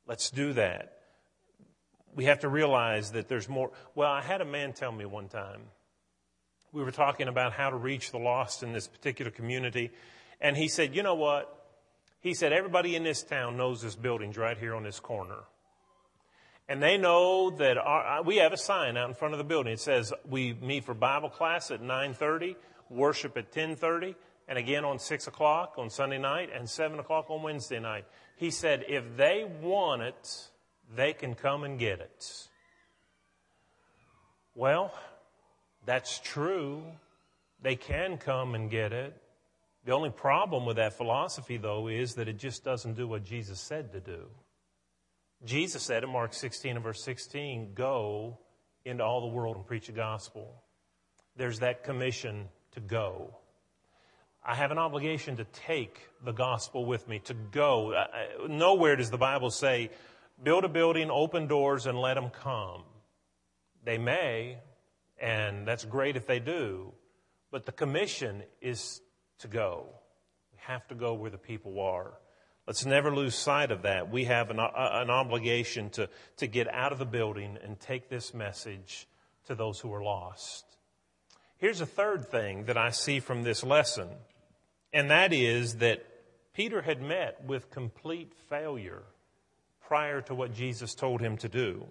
Let's 0.07 0.31
do 0.31 0.55
that. 0.55 0.97
We 2.15 2.25
have 2.25 2.41
to 2.41 2.49
realize 2.49 3.13
that 3.13 3.29
there's 3.29 3.49
more. 3.49 3.71
Well, 3.95 4.11
I 4.11 4.23
had 4.23 4.41
a 4.41 4.45
man 4.45 4.73
tell 4.73 4.91
me 4.91 5.05
one 5.05 5.29
time, 5.29 5.61
we 6.73 6.83
were 6.83 6.91
talking 6.91 7.29
about 7.29 7.53
how 7.53 7.71
to 7.71 7.77
reach 7.77 8.11
the 8.11 8.19
lost 8.19 8.63
in 8.63 8.73
this 8.73 8.87
particular 8.87 9.31
community, 9.31 9.91
and 10.41 10.57
he 10.57 10.69
said, 10.69 10.95
You 10.95 11.03
know 11.03 11.15
what? 11.15 11.57
He 12.21 12.35
said, 12.35 12.53
Everybody 12.53 12.97
in 12.97 13.05
this 13.05 13.23
town 13.23 13.57
knows 13.57 13.83
this 13.83 13.97
building's 13.97 14.37
right 14.37 14.57
here 14.57 14.75
on 14.75 14.83
this 14.83 15.01
corner. 15.01 15.39
And 16.69 16.81
they 16.81 16.99
know 16.99 17.51
that 17.51 17.79
our, 17.79 18.23
we 18.23 18.37
have 18.37 18.53
a 18.53 18.57
sign 18.57 18.97
out 18.97 19.09
in 19.09 19.15
front 19.15 19.35
of 19.35 19.39
the 19.39 19.45
building. 19.45 19.73
It 19.73 19.81
says 19.81 20.13
we 20.29 20.55
meet 20.55 20.85
for 20.85 20.95
Bible 20.95 21.29
class 21.29 21.71
at 21.73 21.83
9:30, 21.83 22.55
worship 22.89 23.37
at 23.37 23.51
10:30, 23.51 24.15
and 24.47 24.59
again 24.59 24.85
on 24.85 24.99
6 24.99 25.27
o'clock 25.27 25.75
on 25.79 25.91
Sunday 25.91 26.19
night 26.19 26.51
and 26.55 26.69
7 26.69 26.99
o'clock 26.99 27.27
on 27.29 27.43
Wednesday 27.43 27.81
night. 27.81 28.05
He 28.37 28.51
said, 28.51 28.85
if 28.89 29.17
they 29.17 29.45
want 29.61 30.03
it, 30.03 30.49
they 30.95 31.13
can 31.13 31.35
come 31.35 31.63
and 31.63 31.79
get 31.79 32.01
it. 32.01 32.49
Well, 34.55 34.93
that's 35.85 36.19
true. 36.21 36.83
They 37.63 37.77
can 37.77 38.19
come 38.19 38.55
and 38.55 38.71
get 38.71 38.93
it. 38.93 39.21
The 39.85 39.93
only 39.93 40.11
problem 40.11 40.67
with 40.67 40.77
that 40.77 40.93
philosophy, 40.97 41.57
though, 41.57 41.89
is 41.89 42.15
that 42.15 42.29
it 42.29 42.39
just 42.39 42.65
doesn't 42.65 42.95
do 42.95 43.09
what 43.09 43.25
Jesus 43.25 43.61
said 43.61 43.93
to 43.93 44.01
do. 44.01 44.27
Jesus 45.45 45.83
said 45.83 46.05
in 46.05 46.11
Mark 46.11 46.35
16 46.35 46.77
and 46.77 46.85
verse 46.85 47.03
16, 47.03 47.73
go 47.75 48.39
into 48.85 49.03
all 49.03 49.23
the 49.23 49.35
world 49.35 49.57
and 49.57 49.67
preach 49.67 49.87
the 49.87 49.93
gospel. 49.93 50.63
There's 51.37 51.61
that 51.61 51.83
commission 51.83 52.49
to 52.73 52.81
go. 52.81 53.35
I 54.45 54.55
have 54.55 54.71
an 54.71 54.79
obligation 54.79 55.37
to 55.37 55.45
take 55.45 55.99
the 56.25 56.33
gospel 56.33 56.85
with 56.85 57.09
me, 57.09 57.19
to 57.21 57.35
go. 57.35 57.95
Nowhere 58.49 58.97
does 58.97 59.11
the 59.11 59.19
Bible 59.19 59.51
say, 59.51 59.91
build 60.43 60.65
a 60.65 60.69
building, 60.69 61.11
open 61.11 61.47
doors, 61.47 61.87
and 61.87 61.99
let 61.99 62.15
them 62.15 62.31
come. 62.31 62.83
They 63.85 63.99
may, 63.99 64.59
and 65.21 65.67
that's 65.67 65.85
great 65.85 66.17
if 66.17 66.27
they 66.27 66.41
do, 66.41 66.93
but 67.51 67.67
the 67.67 67.73
commission 67.73 68.43
is 68.61 69.01
to 69.41 69.49
go. 69.49 69.89
We 70.53 70.59
have 70.67 70.87
to 70.89 70.95
go 70.95 71.15
where 71.15 71.31
the 71.31 71.39
people 71.39 71.81
are. 71.81 72.15
Let's 72.67 72.87
never 72.87 73.15
lose 73.15 73.35
sight 73.35 73.71
of 73.71 73.83
that. 73.83 74.11
We 74.11 74.25
have 74.25 74.51
an, 74.51 74.59
an 74.59 75.11
obligation 75.11 75.91
to, 75.91 76.09
to 76.37 76.47
get 76.47 76.73
out 76.73 76.93
of 76.93 76.99
the 76.99 77.07
building 77.07 77.59
and 77.63 77.79
take 77.79 78.09
this 78.09 78.33
message 78.33 79.09
to 79.47 79.55
those 79.55 79.81
who 79.81 79.93
are 79.93 80.03
lost. 80.03 80.65
Here's 81.59 81.81
a 81.81 81.87
third 81.87 82.29
thing 82.29 82.65
that 82.65 82.77
I 82.79 82.91
see 82.91 83.21
from 83.21 83.43
this 83.43 83.65
lesson, 83.65 84.09
and 84.93 85.11
that 85.11 85.33
is 85.33 85.77
that 85.77 86.07
Peter 86.55 86.83
had 86.83 87.03
met 87.03 87.45
with 87.45 87.71
complete 87.71 88.33
failure 88.49 89.03
prior 89.87 90.21
to 90.23 90.35
what 90.35 90.55
Jesus 90.55 90.95
told 90.95 91.21
him 91.21 91.37
to 91.39 91.49
do. 91.49 91.87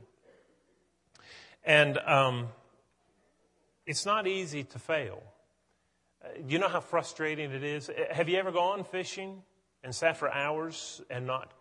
And 1.64 1.98
um, 2.00 2.48
it's 3.90 4.06
not 4.06 4.28
easy 4.28 4.64
to 4.64 4.78
fail. 4.78 5.24
You 6.48 6.60
know 6.60 6.68
how 6.68 6.80
frustrating 6.80 7.52
it 7.52 7.64
is? 7.64 7.90
Have 8.12 8.30
you 8.30 8.38
ever 8.38 8.52
gone 8.52 8.84
fishing 8.84 9.42
and 9.84 9.96
sat 9.96 10.16
for 10.16 10.32
hours 10.32 11.02
and 11.10 11.26
not, 11.26 11.52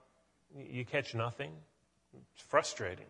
you 0.54 0.84
catch 0.84 1.14
nothing. 1.14 1.52
It's 2.12 2.42
frustrating. 2.42 3.06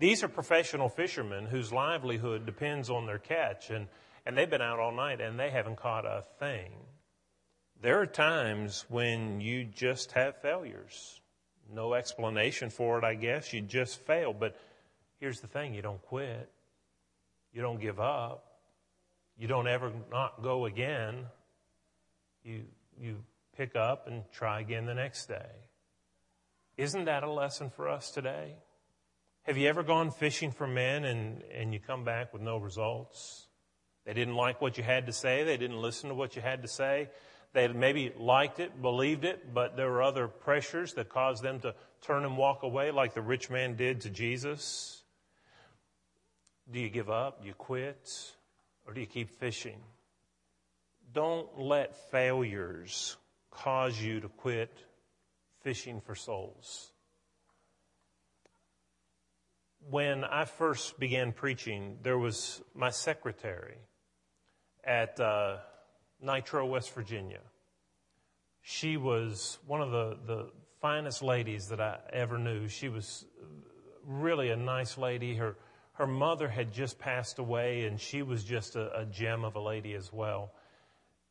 These 0.00 0.24
are 0.24 0.28
professional 0.28 0.88
fishermen 0.88 1.46
whose 1.46 1.72
livelihood 1.72 2.46
depends 2.46 2.90
on 2.90 3.06
their 3.06 3.20
catch, 3.20 3.70
and, 3.70 3.86
and 4.26 4.36
they've 4.36 4.50
been 4.50 4.60
out 4.60 4.80
all 4.80 4.92
night 4.92 5.20
and 5.20 5.38
they 5.38 5.50
haven't 5.50 5.76
caught 5.76 6.04
a 6.04 6.24
thing. 6.40 6.72
There 7.80 8.00
are 8.00 8.06
times 8.06 8.86
when 8.88 9.40
you 9.40 9.62
just 9.64 10.10
have 10.12 10.42
failures. 10.42 11.20
No 11.72 11.94
explanation 11.94 12.70
for 12.70 12.98
it, 12.98 13.04
I 13.04 13.14
guess. 13.14 13.52
You 13.52 13.60
just 13.60 14.00
fail. 14.00 14.32
But 14.32 14.56
here's 15.20 15.40
the 15.40 15.46
thing 15.46 15.74
you 15.74 15.82
don't 15.82 16.02
quit, 16.02 16.50
you 17.56 17.62
don't 17.62 17.80
give 17.80 17.98
up, 17.98 18.44
you 19.38 19.48
don't 19.48 19.66
ever 19.66 19.90
not 20.12 20.42
go 20.42 20.66
again. 20.66 21.24
You, 22.44 22.64
you 23.00 23.16
pick 23.56 23.74
up 23.74 24.06
and 24.06 24.24
try 24.30 24.60
again 24.60 24.84
the 24.84 24.92
next 24.92 25.24
day. 25.24 25.70
Isn't 26.76 27.06
that 27.06 27.22
a 27.22 27.32
lesson 27.32 27.70
for 27.70 27.88
us 27.88 28.10
today? 28.10 28.56
Have 29.44 29.56
you 29.56 29.70
ever 29.70 29.82
gone 29.82 30.10
fishing 30.10 30.50
for 30.50 30.66
men 30.66 31.06
and, 31.06 31.42
and 31.44 31.72
you 31.72 31.80
come 31.80 32.04
back 32.04 32.34
with 32.34 32.42
no 32.42 32.58
results? 32.58 33.46
They 34.04 34.12
didn't 34.12 34.34
like 34.34 34.60
what 34.60 34.76
you 34.76 34.84
had 34.84 35.06
to 35.06 35.12
say. 35.12 35.42
They 35.42 35.56
didn't 35.56 35.80
listen 35.80 36.10
to 36.10 36.14
what 36.14 36.36
you 36.36 36.42
had 36.42 36.60
to 36.60 36.68
say. 36.68 37.08
They 37.54 37.68
maybe 37.68 38.12
liked 38.18 38.60
it, 38.60 38.82
believed 38.82 39.24
it, 39.24 39.54
but 39.54 39.78
there 39.78 39.90
were 39.90 40.02
other 40.02 40.28
pressures 40.28 40.92
that 40.94 41.08
caused 41.08 41.42
them 41.42 41.60
to 41.60 41.74
turn 42.02 42.26
and 42.26 42.36
walk 42.36 42.64
away 42.64 42.90
like 42.90 43.14
the 43.14 43.22
rich 43.22 43.48
man 43.48 43.76
did 43.76 44.02
to 44.02 44.10
Jesus. 44.10 44.95
Do 46.70 46.80
you 46.80 46.88
give 46.88 47.10
up? 47.10 47.42
Do 47.42 47.48
you 47.48 47.54
quit? 47.54 48.10
Or 48.86 48.92
do 48.92 49.00
you 49.00 49.06
keep 49.06 49.30
fishing? 49.30 49.80
Don't 51.12 51.58
let 51.58 52.10
failures 52.10 53.16
cause 53.50 54.00
you 54.00 54.20
to 54.20 54.28
quit 54.28 54.72
fishing 55.62 56.00
for 56.00 56.14
souls. 56.14 56.92
When 59.88 60.24
I 60.24 60.44
first 60.44 60.98
began 60.98 61.32
preaching, 61.32 61.98
there 62.02 62.18
was 62.18 62.60
my 62.74 62.90
secretary 62.90 63.76
at 64.84 65.18
uh, 65.20 65.58
Nitro, 66.20 66.66
West 66.66 66.92
Virginia. 66.92 67.40
She 68.62 68.96
was 68.96 69.58
one 69.66 69.80
of 69.80 69.90
the, 69.92 70.18
the 70.26 70.50
finest 70.80 71.22
ladies 71.22 71.68
that 71.68 71.80
I 71.80 71.98
ever 72.12 72.36
knew. 72.36 72.68
She 72.68 72.88
was 72.88 73.24
really 74.04 74.50
a 74.50 74.56
nice 74.56 74.98
lady. 74.98 75.36
Her, 75.36 75.56
her 75.96 76.06
mother 76.06 76.48
had 76.48 76.72
just 76.72 76.98
passed 76.98 77.38
away, 77.38 77.86
and 77.86 77.98
she 77.98 78.22
was 78.22 78.44
just 78.44 78.76
a, 78.76 79.00
a 79.00 79.06
gem 79.06 79.44
of 79.44 79.56
a 79.56 79.60
lady 79.60 79.94
as 79.94 80.12
well. 80.12 80.52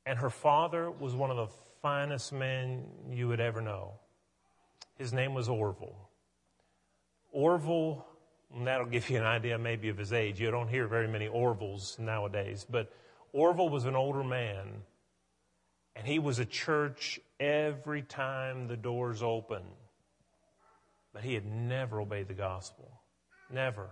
And 0.08 0.18
her 0.18 0.32
father 0.32 0.90
was 0.90 1.14
one 1.14 1.30
of 1.30 1.38
the 1.38 1.48
finest 1.84 2.34
men 2.34 2.86
you 3.12 3.28
would 3.28 3.40
ever 3.40 3.62
know. 3.62 3.94
His 4.98 5.14
name 5.14 5.36
was 5.36 5.50
Orville. 5.50 6.10
Orville, 7.32 8.06
that'll 8.64 8.88
give 8.88 9.08
you 9.10 9.18
an 9.18 9.24
idea 9.24 9.60
maybe 9.60 9.90
of 9.90 9.98
his 9.98 10.12
age. 10.12 10.40
You 10.40 10.50
don't 10.50 10.68
hear 10.68 10.88
very 10.88 11.08
many 11.08 11.28
Orvilles 11.28 11.98
nowadays, 12.00 12.66
but 12.68 12.92
Orville 13.34 13.70
was 13.70 13.86
an 13.86 13.96
older 13.96 14.24
man, 14.24 14.82
and 15.96 16.08
he 16.08 16.18
was 16.18 16.40
a 16.40 16.46
church 16.46 17.20
every 17.40 18.02
time 18.02 18.68
the 18.68 18.78
doors 18.78 19.22
opened. 19.22 19.66
But 21.14 21.24
he 21.24 21.36
had 21.36 21.46
never 21.46 22.02
obeyed 22.02 22.28
the 22.28 22.34
gospel. 22.34 22.90
Never 23.52 23.92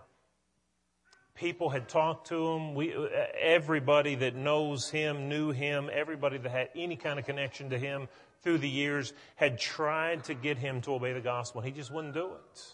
people 1.36 1.70
had 1.70 1.90
talked 1.90 2.28
to 2.28 2.48
him. 2.48 2.76
We, 2.76 2.94
everybody 3.40 4.16
that 4.16 4.36
knows 4.36 4.90
him 4.90 5.30
knew 5.30 5.52
him. 5.52 5.90
Everybody 5.92 6.38
that 6.38 6.52
had 6.52 6.70
any 6.76 6.96
kind 6.96 7.20
of 7.20 7.26
connection 7.26 7.72
to 7.72 7.80
him 7.80 8.08
through 8.42 8.60
the 8.60 8.70
years 8.70 9.14
had 9.36 9.60
tried 9.60 10.26
to 10.26 10.34
get 10.34 10.58
him 10.58 10.82
to 10.82 10.94
obey 10.94 11.14
the 11.14 11.22
gospel. 11.22 11.62
and 11.62 11.70
He 11.70 11.76
just 11.76 11.92
wouldn't 11.92 12.14
do 12.14 12.28
it. 12.28 12.74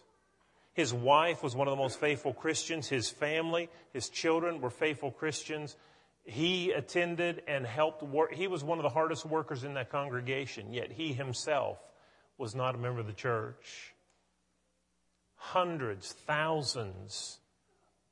His 0.73 0.93
wife 0.93 1.43
was 1.43 1.55
one 1.55 1.67
of 1.67 1.71
the 1.71 1.81
most 1.81 1.99
faithful 1.99 2.33
Christians. 2.33 2.87
His 2.87 3.09
family, 3.09 3.69
his 3.93 4.09
children 4.09 4.61
were 4.61 4.69
faithful 4.69 5.11
Christians. 5.11 5.75
He 6.23 6.71
attended 6.71 7.43
and 7.47 7.65
helped 7.65 8.03
work. 8.03 8.33
He 8.33 8.47
was 8.47 8.63
one 8.63 8.77
of 8.77 8.83
the 8.83 8.89
hardest 8.89 9.25
workers 9.25 9.63
in 9.63 9.73
that 9.73 9.89
congregation, 9.89 10.73
yet 10.73 10.91
he 10.91 11.13
himself 11.13 11.79
was 12.37 12.55
not 12.55 12.75
a 12.75 12.77
member 12.77 12.99
of 12.99 13.07
the 13.07 13.13
church. 13.13 13.93
Hundreds, 15.35 16.13
thousands 16.13 17.39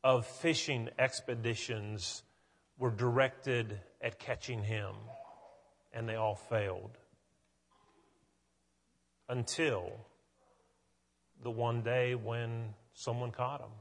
of 0.03 0.25
fishing 0.25 0.89
expeditions 0.99 2.23
were 2.77 2.91
directed 2.91 3.79
at 4.01 4.19
catching 4.19 4.63
him, 4.63 4.93
and 5.93 6.07
they 6.07 6.15
all 6.15 6.35
failed. 6.35 6.97
Until 9.29 9.91
the 11.43 11.51
one 11.51 11.81
day 11.81 12.15
when 12.15 12.73
someone 12.93 13.31
caught 13.31 13.61
him. 13.61 13.71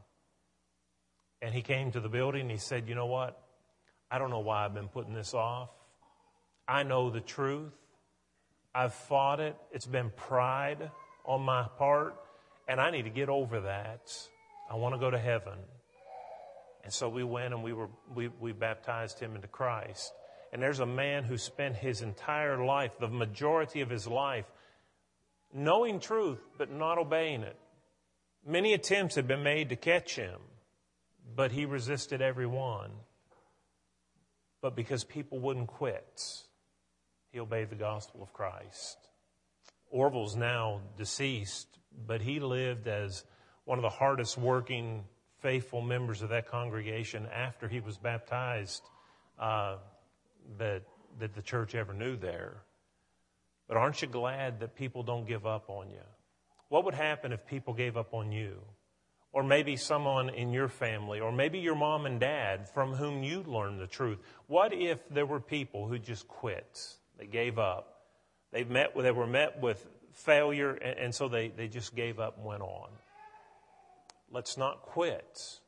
And 1.43 1.55
he 1.55 1.63
came 1.63 1.93
to 1.93 2.01
the 2.01 2.09
building 2.09 2.43
and 2.43 2.51
he 2.51 2.57
said, 2.57 2.89
You 2.89 2.95
know 2.95 3.07
what? 3.07 3.41
I 4.11 4.19
don't 4.19 4.31
know 4.31 4.41
why 4.41 4.65
I've 4.65 4.75
been 4.75 4.89
putting 4.89 5.15
this 5.15 5.35
off. 5.35 5.71
I 6.67 6.83
know 6.83 7.11
the 7.11 7.21
truth. 7.21 7.73
I've 8.75 8.95
fought 8.95 9.41
it. 9.41 9.57
It's 9.73 9.87
been 9.87 10.11
pride 10.17 10.91
on 11.25 11.43
my 11.43 11.67
part, 11.79 12.15
and 12.69 12.81
I 12.81 12.91
need 12.91 13.03
to 13.03 13.11
get 13.11 13.29
over 13.29 13.61
that. 13.63 14.13
I 14.71 14.75
want 14.77 14.95
to 14.95 14.99
go 14.99 15.11
to 15.11 15.19
heaven. 15.19 15.59
And 16.87 16.93
so 16.93 17.09
we 17.09 17.25
went 17.25 17.53
and 17.53 17.65
we 17.65 17.73
were 17.73 17.89
we, 18.15 18.29
we 18.29 18.53
baptized 18.53 19.19
him 19.19 19.35
into 19.35 19.49
Christ. 19.49 20.13
And 20.53 20.63
there's 20.63 20.79
a 20.79 20.87
man 20.87 21.25
who 21.25 21.37
spent 21.37 21.75
his 21.75 22.01
entire 22.01 22.65
life, 22.65 22.93
the 23.01 23.09
majority 23.09 23.81
of 23.81 23.91
his 23.91 24.07
life, 24.07 24.45
knowing 25.53 25.99
truth 25.99 26.39
but 26.57 26.71
not 26.71 26.97
obeying 26.97 27.43
it. 27.43 27.57
Many 28.47 28.73
attempts 28.73 29.17
had 29.17 29.27
been 29.27 29.43
made 29.43 29.71
to 29.71 29.77
catch 29.77 30.15
him, 30.15 30.39
but 31.35 31.51
he 31.51 31.67
resisted 31.67 32.23
every 32.23 32.47
one. 32.47 32.93
But 34.63 34.77
because 34.77 35.03
people 35.03 35.41
wouldn't 35.41 35.67
quit, 35.67 36.23
he 37.33 37.41
obeyed 37.41 37.71
the 37.71 37.75
gospel 37.75 38.23
of 38.23 38.33
Christ. 38.33 38.97
Orville's 39.91 40.37
now 40.37 40.83
deceased, 40.97 41.67
but 42.07 42.21
he 42.21 42.39
lived 42.39 42.87
as 42.87 43.25
one 43.65 43.77
of 43.77 43.83
the 43.83 43.89
hardest 43.89 44.39
working 44.39 45.03
faithful 45.41 45.81
members 45.81 46.23
of 46.23 46.31
that 46.31 46.49
congregation 46.49 47.27
after 47.33 47.69
he 47.69 47.81
was 47.81 47.97
baptized 47.97 48.83
uh, 49.39 49.77
that, 50.59 50.83
that 51.19 51.35
the 51.35 51.43
church 51.43 51.75
ever 51.75 51.93
knew 51.93 52.17
there. 52.17 52.63
But 53.69 53.77
aren't 53.77 54.01
you 54.01 54.09
glad 54.09 54.61
that 54.61 54.77
people 54.77 55.03
don't 55.03 55.27
give 55.27 55.47
up 55.47 55.69
on 55.69 55.91
you? 55.91 56.05
What 56.69 56.85
would 56.85 56.95
happen 56.95 57.33
if 57.33 57.47
people 57.47 57.75
gave 57.75 57.97
up 57.97 58.15
on 58.15 58.33
you? 58.33 58.61
Or 59.33 59.43
maybe 59.43 59.77
someone 59.77 60.31
in 60.31 60.53
your 60.53 60.69
family, 60.69 61.21
or 61.21 61.31
maybe 61.31 61.59
your 61.59 61.75
mom 61.75 62.07
and 62.07 62.19
dad 62.19 62.69
from 62.71 62.95
whom 62.95 63.23
you 63.23 63.43
learned 63.43 63.81
the 63.81 63.87
truth. 63.87 64.19
What 64.47 64.73
if 64.73 65.07
there 65.11 65.27
were 65.27 65.41
people 65.41 65.87
who 65.87 65.99
just 65.99 66.27
quit? 66.27 66.97
They 67.19 67.27
gave 67.27 67.59
up. 67.59 68.03
They, 68.53 68.65
met, 68.65 68.97
they 68.97 69.11
were 69.11 69.27
met 69.27 69.61
with 69.61 69.87
failure, 70.13 70.71
and, 70.71 70.99
and 70.99 71.15
so 71.15 71.29
they, 71.29 71.49
they 71.49 71.69
just 71.69 71.95
gave 71.95 72.19
up 72.19 72.39
and 72.39 72.47
went 72.47 72.63
on. 72.63 72.89
Let's 74.31 74.57
not 74.57 74.83
quit. 74.83 75.61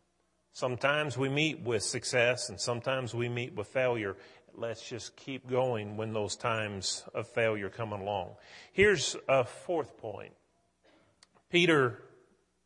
Sometimes 0.52 1.16
we 1.16 1.28
meet 1.28 1.60
with 1.60 1.82
success 1.82 2.48
and 2.48 2.60
sometimes 2.60 3.14
we 3.14 3.28
meet 3.28 3.54
with 3.54 3.68
failure. 3.68 4.16
Let's 4.54 4.86
just 4.88 5.14
keep 5.16 5.48
going 5.48 5.96
when 5.96 6.12
those 6.12 6.34
times 6.34 7.04
of 7.14 7.28
failure 7.28 7.68
come 7.68 7.92
along. 7.92 8.30
Here's 8.72 9.16
a 9.28 9.44
fourth 9.44 9.96
point. 9.98 10.32
Peter 11.50 12.02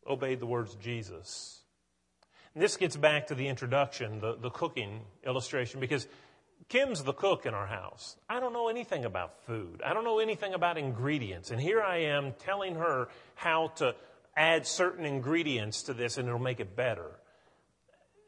obeyed 0.06 0.40
the 0.40 0.46
words 0.46 0.74
of 0.74 0.80
Jesus. 0.80 1.60
And 2.54 2.62
this 2.62 2.76
gets 2.76 2.96
back 2.96 3.26
to 3.28 3.34
the 3.34 3.48
introduction, 3.48 4.20
the, 4.20 4.36
the 4.36 4.50
cooking 4.50 5.02
illustration, 5.24 5.80
because 5.80 6.06
Kim's 6.68 7.02
the 7.02 7.12
cook 7.12 7.44
in 7.44 7.54
our 7.54 7.66
house. 7.66 8.16
I 8.28 8.40
don't 8.40 8.52
know 8.52 8.68
anything 8.68 9.04
about 9.04 9.42
food. 9.44 9.82
I 9.84 9.92
don't 9.92 10.04
know 10.04 10.18
anything 10.18 10.54
about 10.54 10.78
ingredients. 10.78 11.50
And 11.50 11.60
here 11.60 11.82
I 11.82 11.98
am 11.98 12.32
telling 12.38 12.76
her 12.76 13.08
how 13.34 13.68
to 13.76 13.94
add 14.36 14.66
certain 14.66 15.04
ingredients 15.04 15.84
to 15.84 15.94
this 15.94 16.18
and 16.18 16.28
it'll 16.28 16.40
make 16.40 16.60
it 16.60 16.76
better. 16.76 17.10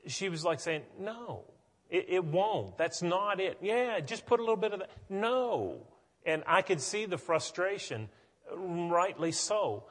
She 0.07 0.29
was 0.29 0.45
like 0.45 0.61
saying, 0.61 0.83
No, 0.99 1.45
it, 1.91 2.07
it 2.09 2.25
won't. 2.25 2.77
That's 2.77 3.03
not 3.03 3.41
it. 3.41 3.59
Yeah, 3.63 4.01
just 4.01 4.27
put 4.27 4.41
a 4.41 4.43
little 4.43 4.57
bit 4.57 4.73
of 4.73 4.81
that. 4.81 4.91
No. 5.09 5.87
And 6.27 6.43
I 6.47 6.63
could 6.63 6.81
see 6.81 7.07
the 7.07 7.19
frustration, 7.19 8.09
rightly 8.55 9.33
so. 9.33 9.85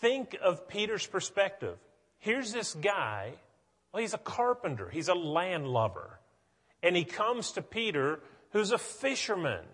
Think 0.00 0.36
of 0.42 0.68
Peter's 0.68 1.06
perspective. 1.06 1.78
Here's 2.18 2.52
this 2.52 2.74
guy, 2.74 3.32
well, 3.92 4.00
he's 4.00 4.14
a 4.14 4.18
carpenter, 4.18 4.88
he's 4.88 5.08
a 5.08 5.14
landlubber. 5.14 6.18
And 6.82 6.96
he 6.96 7.04
comes 7.04 7.52
to 7.52 7.62
Peter, 7.62 8.20
who's 8.50 8.72
a 8.72 8.78
fisherman. 8.78 9.64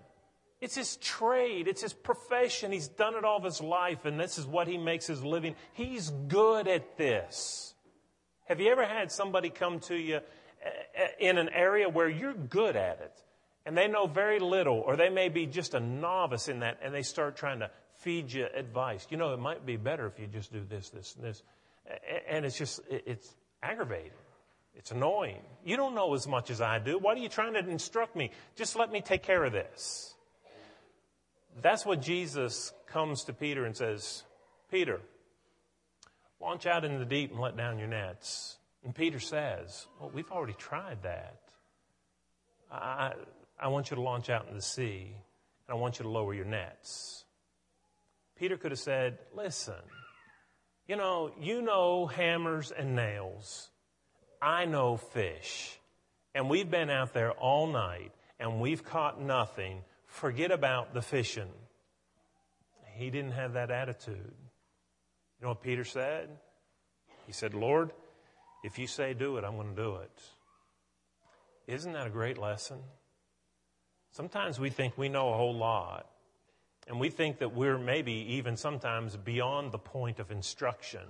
It's 0.63 0.77
his 0.77 0.97
trade. 0.99 1.67
It's 1.67 1.83
his 1.83 1.93
profession. 1.93 2.71
He's 2.71 2.87
done 2.87 3.17
it 3.17 3.25
all 3.25 3.43
his 3.43 3.61
life, 3.61 4.05
and 4.05 4.19
this 4.19 4.39
is 4.39 4.47
what 4.47 4.69
he 4.69 4.79
makes 4.79 5.09
his 5.09 5.25
living. 5.25 5.57
He's 5.73 6.11
good 6.29 6.69
at 6.69 6.97
this. 6.97 7.75
Have 8.45 8.61
you 8.61 8.71
ever 8.71 8.87
had 8.87 9.11
somebody 9.11 9.51
come 9.51 9.81
to 9.81 9.97
you 9.97 10.17
uh, 10.17 10.21
uh, 11.03 11.07
in 11.19 11.37
an 11.37 11.49
area 11.49 11.89
where 11.89 12.09
you're 12.09 12.33
good 12.33 12.77
at 12.77 13.01
it, 13.01 13.13
and 13.67 13.77
they 13.77 13.89
know 13.89 14.07
very 14.07 14.39
little, 14.39 14.77
or 14.87 14.97
they 14.97 15.09
may 15.09 15.29
be 15.29 15.47
just 15.47 15.75
a 15.75 15.81
novice 15.81 16.47
in 16.47 16.61
that, 16.61 16.79
and 16.81 16.95
they 16.95 17.03
start 17.03 17.35
trying 17.35 17.59
to 17.59 17.71
feed 17.97 18.33
you 18.33 18.47
advice? 18.55 19.05
You 19.11 19.17
know, 19.17 19.35
it 19.35 19.41
might 19.41 19.67
be 19.67 19.77
better 19.77 20.07
if 20.07 20.17
you 20.21 20.29
just 20.29 20.53
do 20.53 20.63
this, 20.69 20.91
this, 20.91 21.17
and 21.17 21.25
this. 21.25 21.43
And 22.29 22.47
it's 22.47 22.57
just, 22.57 22.81
it's 22.89 23.35
aggravating. 23.65 24.13
It's 24.77 24.93
annoying. 24.93 25.43
You 25.65 25.77
don't 25.77 25.97
know 25.97 26.15
as 26.15 26.29
much 26.29 26.51
as 26.51 26.61
I 26.61 26.79
do. 26.79 26.99
Why 26.99 27.15
are 27.15 27.17
you 27.17 27.29
trying 27.29 27.55
to 27.55 27.69
instruct 27.69 28.15
me? 28.15 28.31
Just 28.55 28.77
let 28.77 28.93
me 28.93 29.01
take 29.01 29.25
care 29.25 29.43
of 29.43 29.53
this. 29.53 30.15
That's 31.61 31.85
what 31.85 32.01
Jesus 32.01 32.73
comes 32.87 33.25
to 33.25 33.33
Peter 33.33 33.65
and 33.65 33.77
says, 33.77 34.23
Peter, 34.71 35.01
launch 36.41 36.67
out 36.67 36.85
into 36.85 36.99
the 36.99 37.05
deep 37.05 37.31
and 37.31 37.41
let 37.41 37.57
down 37.57 37.79
your 37.79 37.89
nets. 37.89 38.57
And 38.85 38.95
Peter 38.95 39.21
says, 39.21 39.87
Well, 40.01 40.11
we've 40.13 40.31
already 40.31 40.55
tried 40.55 41.03
that. 41.03 41.39
I, 42.71 43.13
I 43.61 43.69
want 43.69 43.91
you 43.91 43.97
to 43.97 44.03
launch 44.03 44.31
out 44.31 44.49
in 44.49 44.57
the 44.57 44.63
sea, 44.63 45.15
and 45.69 45.77
I 45.77 45.79
want 45.79 45.99
you 45.99 46.05
to 46.05 46.09
lower 46.09 46.35
your 46.35 46.47
nets. 46.47 47.25
Peter 48.37 48.57
could 48.57 48.73
have 48.73 48.81
said, 48.81 49.19
Listen, 49.35 49.75
you 50.89 50.97
know, 50.97 51.33
you 51.41 51.63
know 51.63 52.07
hammers 52.07 52.73
and 52.73 52.97
nails. 52.97 53.71
I 54.41 54.65
know 54.65 54.97
fish. 54.97 55.79
And 56.35 56.49
we've 56.49 56.71
been 56.71 56.91
out 56.91 57.13
there 57.13 57.31
all 57.33 57.67
night, 57.67 58.11
and 58.41 58.61
we've 58.61 58.83
caught 58.83 59.21
nothing 59.21 59.83
forget 60.13 60.51
about 60.53 60.93
the 60.93 61.03
fishing. 61.03 61.49
He 62.95 63.11
didn't 63.11 63.33
have 63.33 63.55
that 63.55 63.71
attitude. 63.71 64.35
You 64.37 65.43
know 65.43 65.49
what 65.49 65.63
Peter 65.63 65.85
said? 65.85 66.29
He 67.27 67.33
said, 67.33 67.55
Lord, 67.55 67.91
if 68.63 68.79
you 68.79 68.87
say 68.87 69.15
do 69.15 69.39
it, 69.39 69.45
I'm 69.45 69.57
going 69.57 69.75
to 69.75 69.83
do 69.83 69.97
it. 69.97 70.23
Isn't 71.67 71.93
that 71.95 72.07
a 72.07 72.11
great 72.11 72.39
lesson? 72.39 72.79
Sometimes 74.11 74.61
we 74.61 74.69
think 74.69 74.99
we 74.99 75.09
know 75.09 75.33
a 75.33 75.37
whole 75.37 75.57
lot, 75.57 76.07
and 76.87 77.01
we 77.01 77.09
think 77.09 77.39
that 77.39 77.55
we're 77.55 77.79
maybe 77.79 78.13
even 78.35 78.57
sometimes 78.57 79.17
beyond 79.17 79.73
the 79.73 79.79
point 79.79 80.21
of 80.21 80.31
instruction. 80.31 81.09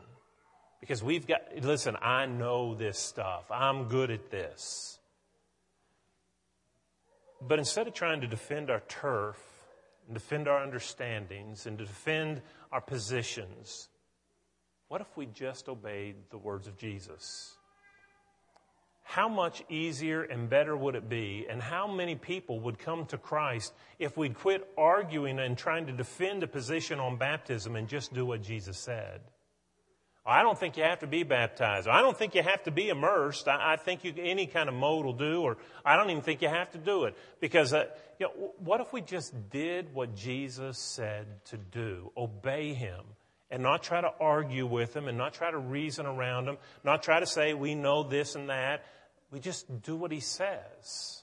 Because 0.80 1.02
we've 1.02 1.26
got, 1.26 1.40
listen, 1.60 1.96
I 2.00 2.26
know 2.26 2.74
this 2.74 2.98
stuff. 2.98 3.50
I'm 3.50 3.88
good 3.88 4.10
at 4.10 4.30
this. 4.30 5.00
But 7.46 7.58
instead 7.58 7.88
of 7.88 7.94
trying 7.94 8.20
to 8.20 8.26
defend 8.26 8.70
our 8.70 8.82
turf, 8.88 9.38
and 10.06 10.14
defend 10.14 10.48
our 10.48 10.62
understandings, 10.62 11.66
and 11.66 11.78
to 11.78 11.84
defend 11.84 12.42
our 12.70 12.80
positions, 12.80 13.88
what 14.88 15.00
if 15.00 15.16
we 15.16 15.26
just 15.26 15.68
obeyed 15.68 16.16
the 16.30 16.38
words 16.38 16.66
of 16.66 16.76
Jesus? 16.76 17.56
How 19.02 19.28
much 19.28 19.62
easier 19.68 20.22
and 20.22 20.48
better 20.48 20.76
would 20.76 20.94
it 20.94 21.08
be, 21.08 21.46
and 21.48 21.60
how 21.60 21.86
many 21.86 22.14
people 22.14 22.60
would 22.60 22.78
come 22.78 23.06
to 23.06 23.18
Christ 23.18 23.72
if 23.98 24.16
we'd 24.16 24.34
quit 24.34 24.68
arguing 24.78 25.38
and 25.38 25.58
trying 25.58 25.86
to 25.86 25.92
defend 25.92 26.42
a 26.42 26.46
position 26.46 27.00
on 27.00 27.16
baptism 27.16 27.74
and 27.74 27.88
just 27.88 28.14
do 28.14 28.24
what 28.24 28.42
Jesus 28.42 28.78
said? 28.78 29.20
I 30.24 30.42
don't 30.42 30.56
think 30.56 30.76
you 30.76 30.84
have 30.84 31.00
to 31.00 31.08
be 31.08 31.24
baptized. 31.24 31.88
I 31.88 32.00
don't 32.00 32.16
think 32.16 32.36
you 32.36 32.42
have 32.42 32.62
to 32.64 32.70
be 32.70 32.88
immersed. 32.88 33.48
I, 33.48 33.72
I 33.72 33.76
think 33.76 34.04
you, 34.04 34.14
any 34.16 34.46
kind 34.46 34.68
of 34.68 34.74
mode 34.74 35.04
will 35.04 35.12
do, 35.12 35.42
or 35.42 35.56
I 35.84 35.96
don't 35.96 36.10
even 36.10 36.22
think 36.22 36.42
you 36.42 36.48
have 36.48 36.70
to 36.72 36.78
do 36.78 37.04
it. 37.04 37.16
Because, 37.40 37.72
uh, 37.72 37.86
you 38.20 38.26
know, 38.26 38.52
what 38.58 38.80
if 38.80 38.92
we 38.92 39.00
just 39.00 39.50
did 39.50 39.92
what 39.92 40.14
Jesus 40.14 40.78
said 40.78 41.26
to 41.46 41.56
do? 41.56 42.12
Obey 42.16 42.72
Him 42.72 43.00
and 43.50 43.64
not 43.64 43.82
try 43.82 44.00
to 44.00 44.12
argue 44.20 44.64
with 44.64 44.94
Him 44.94 45.08
and 45.08 45.18
not 45.18 45.34
try 45.34 45.50
to 45.50 45.58
reason 45.58 46.06
around 46.06 46.46
Him, 46.46 46.56
not 46.84 47.02
try 47.02 47.18
to 47.18 47.26
say 47.26 47.52
we 47.52 47.74
know 47.74 48.04
this 48.04 48.36
and 48.36 48.48
that. 48.48 48.84
We 49.32 49.40
just 49.40 49.82
do 49.82 49.96
what 49.96 50.12
He 50.12 50.20
says. 50.20 51.21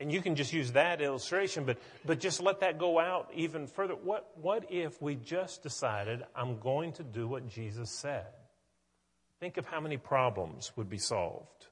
And 0.00 0.10
you 0.10 0.20
can 0.20 0.34
just 0.34 0.52
use 0.52 0.72
that 0.72 1.00
illustration, 1.00 1.64
but, 1.64 1.78
but 2.04 2.18
just 2.18 2.42
let 2.42 2.60
that 2.60 2.78
go 2.78 2.98
out 2.98 3.30
even 3.34 3.66
further. 3.66 3.94
What, 3.94 4.28
what 4.40 4.70
if 4.70 5.00
we 5.00 5.14
just 5.14 5.62
decided, 5.62 6.24
I'm 6.34 6.58
going 6.58 6.92
to 6.94 7.04
do 7.04 7.28
what 7.28 7.48
Jesus 7.48 7.90
said? 7.90 8.26
Think 9.38 9.56
of 9.56 9.66
how 9.66 9.80
many 9.80 9.96
problems 9.96 10.72
would 10.76 10.90
be 10.90 10.98
solved. 10.98 11.66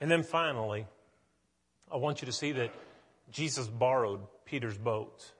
And 0.00 0.10
then 0.10 0.22
finally, 0.22 0.86
I 1.90 1.96
want 1.96 2.20
you 2.20 2.26
to 2.26 2.32
see 2.32 2.52
that 2.52 2.70
Jesus 3.30 3.66
borrowed 3.66 4.20
Peter's 4.44 4.78
boat. 4.78 5.32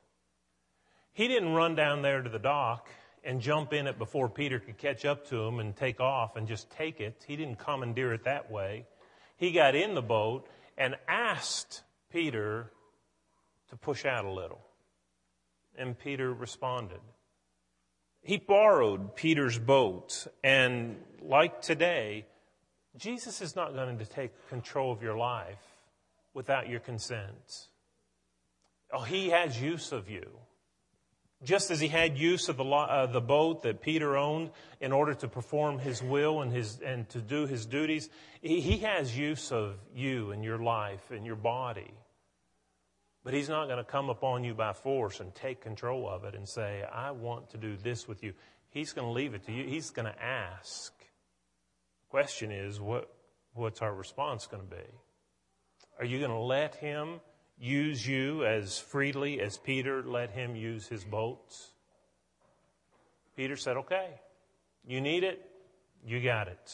He 1.12 1.28
didn't 1.28 1.52
run 1.52 1.74
down 1.74 2.02
there 2.02 2.22
to 2.22 2.30
the 2.30 2.38
dock 2.38 2.88
and 3.22 3.40
jump 3.40 3.72
in 3.72 3.86
it 3.86 3.98
before 3.98 4.28
Peter 4.28 4.58
could 4.58 4.78
catch 4.78 5.04
up 5.04 5.26
to 5.28 5.42
him 5.42 5.58
and 5.58 5.76
take 5.76 6.00
off 6.00 6.36
and 6.36 6.48
just 6.48 6.70
take 6.70 7.00
it. 7.00 7.24
He 7.26 7.36
didn't 7.36 7.58
commandeer 7.58 8.14
it 8.14 8.24
that 8.24 8.50
way. 8.50 8.86
He 9.36 9.52
got 9.52 9.74
in 9.74 9.94
the 9.94 10.02
boat 10.02 10.46
and 10.80 10.96
asked 11.06 11.82
Peter 12.10 12.72
to 13.68 13.76
push 13.76 14.06
out 14.06 14.24
a 14.24 14.30
little. 14.30 14.62
And 15.78 15.96
Peter 15.96 16.32
responded. 16.32 17.00
He 18.22 18.38
borrowed 18.38 19.14
Peter's 19.14 19.58
boat, 19.58 20.26
and 20.42 20.96
like 21.22 21.62
today, 21.62 22.26
Jesus 22.96 23.40
is 23.40 23.54
not 23.54 23.74
going 23.74 23.98
to 23.98 24.04
take 24.06 24.32
control 24.48 24.90
of 24.90 25.02
your 25.02 25.16
life 25.16 25.62
without 26.34 26.68
your 26.68 26.80
consent. 26.80 27.68
Oh, 28.92 29.02
he 29.02 29.30
has 29.30 29.60
use 29.60 29.92
of 29.92 30.10
you. 30.10 30.28
Just 31.42 31.70
as 31.70 31.80
he 31.80 31.88
had 31.88 32.18
use 32.18 32.50
of 32.50 32.58
the, 32.58 32.64
uh, 32.64 33.06
the 33.06 33.20
boat 33.20 33.62
that 33.62 33.80
Peter 33.80 34.16
owned 34.16 34.50
in 34.80 34.92
order 34.92 35.14
to 35.14 35.28
perform 35.28 35.78
his 35.78 36.02
will 36.02 36.42
and, 36.42 36.52
his, 36.52 36.80
and 36.80 37.08
to 37.10 37.20
do 37.20 37.46
his 37.46 37.64
duties, 37.64 38.10
he, 38.42 38.60
he 38.60 38.78
has 38.78 39.16
use 39.16 39.50
of 39.50 39.76
you 39.94 40.32
and 40.32 40.44
your 40.44 40.58
life 40.58 41.10
and 41.10 41.24
your 41.24 41.36
body. 41.36 41.92
But 43.24 43.32
he's 43.32 43.48
not 43.48 43.66
going 43.66 43.78
to 43.78 43.84
come 43.84 44.10
upon 44.10 44.44
you 44.44 44.54
by 44.54 44.74
force 44.74 45.20
and 45.20 45.34
take 45.34 45.62
control 45.62 46.08
of 46.08 46.24
it 46.24 46.34
and 46.34 46.46
say, 46.46 46.84
I 46.90 47.10
want 47.12 47.50
to 47.50 47.56
do 47.56 47.76
this 47.76 48.06
with 48.06 48.22
you. 48.22 48.34
He's 48.68 48.92
going 48.92 49.06
to 49.06 49.12
leave 49.12 49.34
it 49.34 49.44
to 49.46 49.52
you. 49.52 49.64
He's 49.64 49.90
going 49.90 50.06
to 50.06 50.22
ask. 50.22 50.92
The 50.98 52.10
Question 52.10 52.52
is, 52.52 52.80
what, 52.80 53.10
what's 53.54 53.80
our 53.80 53.94
response 53.94 54.46
going 54.46 54.62
to 54.62 54.76
be? 54.76 54.82
Are 55.98 56.04
you 56.04 56.18
going 56.18 56.30
to 56.30 56.38
let 56.38 56.76
him 56.76 57.20
use 57.60 58.06
you 58.06 58.44
as 58.44 58.78
freely 58.78 59.40
as 59.40 59.58
Peter 59.58 60.02
let 60.02 60.30
him 60.30 60.56
use 60.56 60.88
his 60.88 61.04
boats? 61.04 61.72
Peter 63.36 63.56
said, 63.56 63.76
okay, 63.76 64.08
you 64.86 65.00
need 65.00 65.22
it, 65.22 65.40
you 66.04 66.20
got 66.22 66.48
it. 66.48 66.72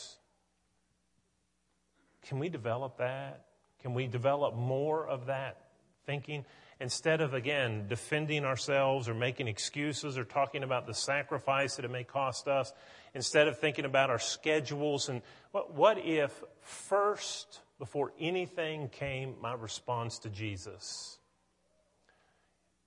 Can 2.28 2.38
we 2.38 2.48
develop 2.48 2.98
that? 2.98 3.46
Can 3.82 3.94
we 3.94 4.06
develop 4.06 4.54
more 4.54 5.06
of 5.06 5.26
that 5.26 5.58
thinking? 6.06 6.44
Instead 6.78 7.20
of, 7.20 7.34
again, 7.34 7.86
defending 7.88 8.44
ourselves 8.44 9.08
or 9.08 9.14
making 9.14 9.48
excuses 9.48 10.18
or 10.18 10.24
talking 10.24 10.62
about 10.62 10.86
the 10.86 10.92
sacrifice 10.94 11.76
that 11.76 11.84
it 11.84 11.90
may 11.90 12.04
cost 12.04 12.48
us, 12.48 12.72
instead 13.14 13.48
of 13.48 13.58
thinking 13.58 13.84
about 13.84 14.10
our 14.10 14.18
schedules 14.18 15.08
and 15.08 15.22
what, 15.52 15.74
what 15.74 15.98
if 15.98 16.42
first, 16.60 17.60
before 17.78 18.12
anything 18.18 18.88
came, 18.88 19.34
my 19.40 19.54
response 19.54 20.18
to 20.20 20.28
Jesus? 20.30 21.18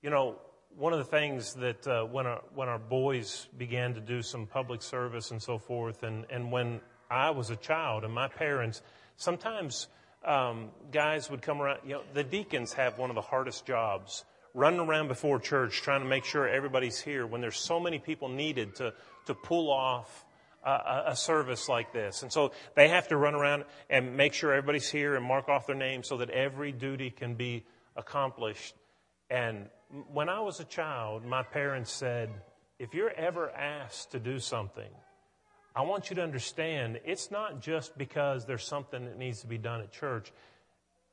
You 0.02 0.10
know, 0.10 0.38
one 0.78 0.94
of 0.94 1.00
the 1.00 1.06
things 1.06 1.54
that 1.56 1.88
uh, 1.88 2.04
when, 2.06 2.26
our, 2.26 2.42
when 2.54 2.70
our 2.70 2.80
boys 2.80 3.48
began 3.58 3.94
to 3.96 4.02
do 4.02 4.22
some 4.22 4.46
public 4.46 4.82
service 4.82 5.32
and 5.32 5.42
so 5.42 5.58
forth, 5.58 6.04
and, 6.04 6.26
and 6.30 6.52
when 6.52 6.80
I 7.10 7.32
was 7.32 7.50
a 7.50 7.56
child 7.56 8.04
and 8.04 8.14
my 8.14 8.28
parents, 8.28 8.82
sometimes 9.18 9.88
um, 10.24 10.70
guys 10.92 11.30
would 11.30 11.42
come 11.42 11.62
around. 11.62 11.80
You 11.86 11.96
know, 11.96 12.02
the 12.14 12.24
deacons 12.24 12.74
have 12.74 12.98
one 12.98 13.10
of 13.10 13.16
the 13.16 13.22
hardest 13.22 13.66
jobs, 13.66 14.26
running 14.54 14.80
around 14.80 15.08
before 15.08 15.40
church 15.40 15.82
trying 15.82 16.02
to 16.02 16.08
make 16.08 16.26
sure 16.26 16.48
everybody's 16.48 17.00
here 17.00 17.26
when 17.26 17.42
there's 17.42 17.58
so 17.58 17.80
many 17.80 18.00
people 18.00 18.30
needed 18.30 18.76
to 18.76 18.94
to 19.26 19.34
pull 19.34 19.72
off 19.72 20.26
a, 20.70 21.12
a 21.12 21.16
service 21.16 21.68
like 21.70 21.94
this. 21.94 22.24
And 22.24 22.32
so 22.32 22.52
they 22.76 22.90
have 22.90 23.08
to 23.10 23.18
run 23.18 23.36
around 23.36 23.66
and 23.90 24.16
make 24.16 24.34
sure 24.34 24.54
everybody's 24.54 24.90
here 24.90 25.16
and 25.16 25.26
mark 25.26 25.50
off 25.50 25.68
their 25.68 25.76
name 25.76 26.04
so 26.04 26.18
that 26.18 26.30
every 26.30 26.72
duty 26.72 27.10
can 27.10 27.36
be 27.36 27.66
accomplished. 27.96 28.76
And 29.30 29.70
when 30.12 30.30
I 30.30 30.40
was 30.40 30.60
a 30.60 30.66
child, 30.66 31.26
my 31.26 31.44
parents 31.44 31.92
said, 31.92 32.30
if 32.78 32.94
you're 32.94 33.12
ever 33.12 33.50
asked 33.52 34.12
to 34.12 34.20
do 34.20 34.40
something, 34.40 34.90
I 35.76 35.82
want 35.84 36.10
you 36.10 36.16
to 36.16 36.24
understand 36.24 37.00
it's 37.06 37.30
not 37.30 37.62
just 37.62 37.98
because 37.98 38.46
there's 38.46 38.66
something 38.66 39.06
that 39.06 39.18
needs 39.18 39.42
to 39.42 39.48
be 39.48 39.58
done 39.58 39.82
at 39.82 39.92
church. 39.92 40.32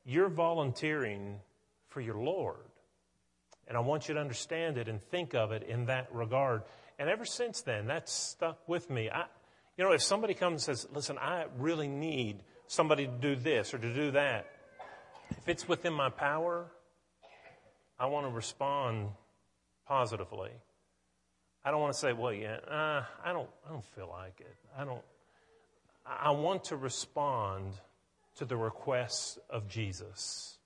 You're 0.05 0.29
volunteering 0.29 1.39
for 1.89 2.01
your 2.01 2.17
Lord. 2.17 2.57
And 3.67 3.75
I 3.75 3.81
want 3.81 4.07
you 4.07 4.15
to 4.15 4.21
understand 4.21 4.77
it 4.77 4.87
and 4.87 5.01
think 5.01 5.35
of 5.35 5.51
it 5.51 5.63
in 5.63 5.85
that 5.87 6.07
regard. 6.13 6.63
And 6.97 7.09
ever 7.09 7.25
since 7.25 7.61
then, 7.61 7.85
that's 7.85 8.11
stuck 8.11 8.67
with 8.67 8.89
me. 8.89 9.09
I, 9.09 9.25
you 9.77 9.83
know, 9.83 9.91
if 9.91 10.01
somebody 10.01 10.33
comes 10.33 10.67
and 10.67 10.77
says, 10.77 10.87
listen, 10.93 11.17
I 11.19 11.45
really 11.57 11.87
need 11.87 12.43
somebody 12.65 13.05
to 13.05 13.11
do 13.11 13.35
this 13.35 13.73
or 13.73 13.77
to 13.77 13.93
do 13.93 14.11
that, 14.11 14.47
if 15.29 15.47
it's 15.47 15.67
within 15.67 15.93
my 15.93 16.09
power, 16.09 16.71
I 17.99 18.07
want 18.07 18.25
to 18.25 18.31
respond 18.31 19.09
positively. 19.87 20.51
I 21.63 21.71
don't 21.71 21.81
want 21.81 21.93
to 21.93 21.99
say, 21.99 22.13
well, 22.13 22.33
yeah, 22.33 22.57
uh, 22.67 23.03
I 23.23 23.33
don't, 23.33 23.49
I 23.67 23.71
don't 23.71 23.85
feel 23.95 24.09
like 24.09 24.39
it. 24.39 24.55
I 24.77 24.83
don't. 24.83 25.01
I 26.05 26.31
want 26.31 26.65
to 26.65 26.77
respond 26.77 27.73
to 28.37 28.45
the 28.45 28.55
requests 28.55 29.37
of 29.49 29.67
Jesus. 29.67 30.57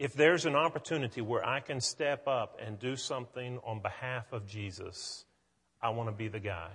If 0.00 0.14
there's 0.14 0.44
an 0.44 0.56
opportunity 0.56 1.20
where 1.20 1.46
I 1.46 1.60
can 1.60 1.80
step 1.80 2.26
up 2.26 2.58
and 2.60 2.78
do 2.78 2.96
something 2.96 3.60
on 3.64 3.80
behalf 3.80 4.32
of 4.32 4.46
Jesus, 4.46 5.24
I 5.80 5.90
want 5.90 6.08
to 6.08 6.12
be 6.12 6.26
the 6.26 6.40
guy. 6.40 6.72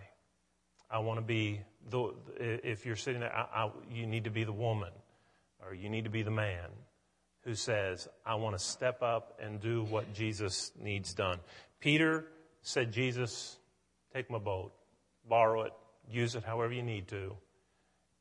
I 0.90 1.00
want 1.00 1.20
to 1.20 1.26
be 1.26 1.62
the. 1.90 2.14
If 2.40 2.86
you're 2.86 2.96
sitting 2.96 3.22
there, 3.22 3.36
I, 3.36 3.66
I, 3.66 3.72
you 3.92 4.08
need 4.08 4.24
to 4.24 4.32
be 4.32 4.44
the 4.44 4.54
woman, 4.54 4.92
or 5.66 5.74
you 5.74 5.90
need 5.90 6.06
to 6.06 6.10
be 6.10 6.24
the 6.24 6.32
man 6.32 6.70
who 7.44 7.56
says, 7.56 8.08
"I 8.26 8.36
want 8.36 8.58
to 8.58 8.64
step 8.64 9.02
up 9.02 9.40
and 9.42 9.62
do 9.62 9.84
what 9.84 10.14
Jesus 10.14 10.72
needs 10.80 11.14
done." 11.14 11.40
Peter 11.80 12.26
said, 12.62 12.92
Jesus, 12.92 13.58
take 14.14 14.30
my 14.30 14.38
boat, 14.38 14.74
borrow 15.28 15.64
it, 15.64 15.74
use 16.10 16.36
it 16.36 16.44
however 16.44 16.74
you 16.74 16.84
need 16.84 17.08
to. 17.08 17.36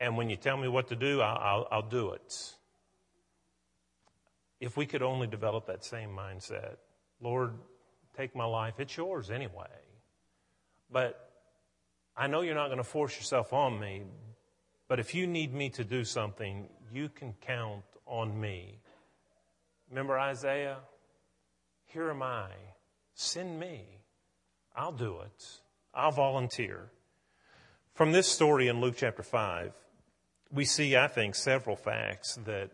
And 0.01 0.17
when 0.17 0.31
you 0.31 0.37
tell 0.37 0.57
me 0.57 0.69
what 0.69 0.89
to 0.89 0.97
do, 0.97 1.21
I'll, 1.21 1.39
I'll, 1.39 1.69
I'll 1.73 1.89
do 1.89 2.13
it. 2.13 2.55
If 4.61 4.77
we 4.77 4.87
could 4.87 5.03
only 5.03 5.27
develop 5.27 5.67
that 5.67 5.85
same 5.85 6.11
mindset, 6.11 6.77
Lord, 7.21 7.55
take 8.17 8.35
my 8.37 8.45
life. 8.45 8.75
It's 8.79 8.97
yours 8.97 9.31
anyway. 9.31 9.67
But 10.91 11.28
I 12.19 12.27
know 12.27 12.41
you're 12.41 12.57
not 12.57 12.67
going 12.67 12.79
to 12.79 12.85
force 12.85 13.17
yourself 13.17 13.53
on 13.53 13.79
me, 13.79 14.03
but 14.89 14.99
if 14.99 15.15
you 15.15 15.29
need 15.29 15.55
me 15.55 15.71
to 15.71 15.85
do 15.85 16.05
something, 16.05 16.69
you 16.93 17.09
can 17.09 17.33
count 17.41 17.85
on 18.07 18.39
me. 18.41 18.81
Remember 19.89 20.19
Isaiah? 20.19 20.79
Here 21.87 22.11
am 22.11 22.23
I. 22.23 22.49
Send 23.15 23.61
me. 23.61 23.85
I'll 24.75 24.93
do 24.93 25.21
it. 25.21 25.47
I'll 25.95 26.11
volunteer. 26.11 26.91
From 27.95 28.11
this 28.11 28.27
story 28.27 28.67
in 28.67 28.81
Luke 28.81 28.95
chapter 28.97 29.23
5, 29.23 29.73
we 30.53 30.65
see, 30.65 30.97
I 30.97 31.07
think, 31.07 31.37
several 31.37 31.77
facts 31.77 32.37
that 32.47 32.71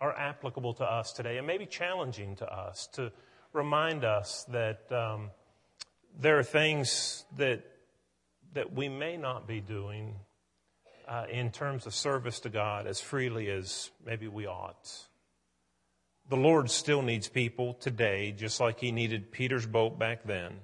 are 0.00 0.16
applicable 0.16 0.74
to 0.74 0.84
us 0.84 1.12
today 1.12 1.38
and 1.38 1.46
maybe 1.46 1.66
challenging 1.66 2.36
to 2.36 2.50
us 2.50 2.88
to 2.94 3.12
remind 3.52 4.04
us 4.04 4.44
that 4.50 4.90
um, 4.90 5.30
there 6.18 6.38
are 6.38 6.42
things 6.42 7.24
that, 7.36 7.62
that 8.54 8.72
we 8.72 8.88
may 8.88 9.16
not 9.16 9.46
be 9.46 9.60
doing 9.60 10.14
uh, 11.06 11.26
in 11.30 11.50
terms 11.50 11.86
of 11.86 11.94
service 11.94 12.40
to 12.40 12.48
God 12.48 12.86
as 12.86 13.00
freely 13.00 13.50
as 13.50 13.90
maybe 14.04 14.28
we 14.28 14.46
ought. 14.46 14.90
The 16.30 16.36
Lord 16.36 16.70
still 16.70 17.02
needs 17.02 17.28
people 17.28 17.74
today, 17.74 18.32
just 18.32 18.60
like 18.60 18.80
He 18.80 18.92
needed 18.92 19.30
Peter's 19.30 19.66
boat 19.66 19.98
back 19.98 20.24
then. 20.24 20.60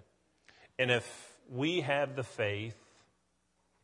And 0.78 0.90
if 0.90 1.06
we 1.50 1.82
have 1.82 2.16
the 2.16 2.22
faith 2.22 2.76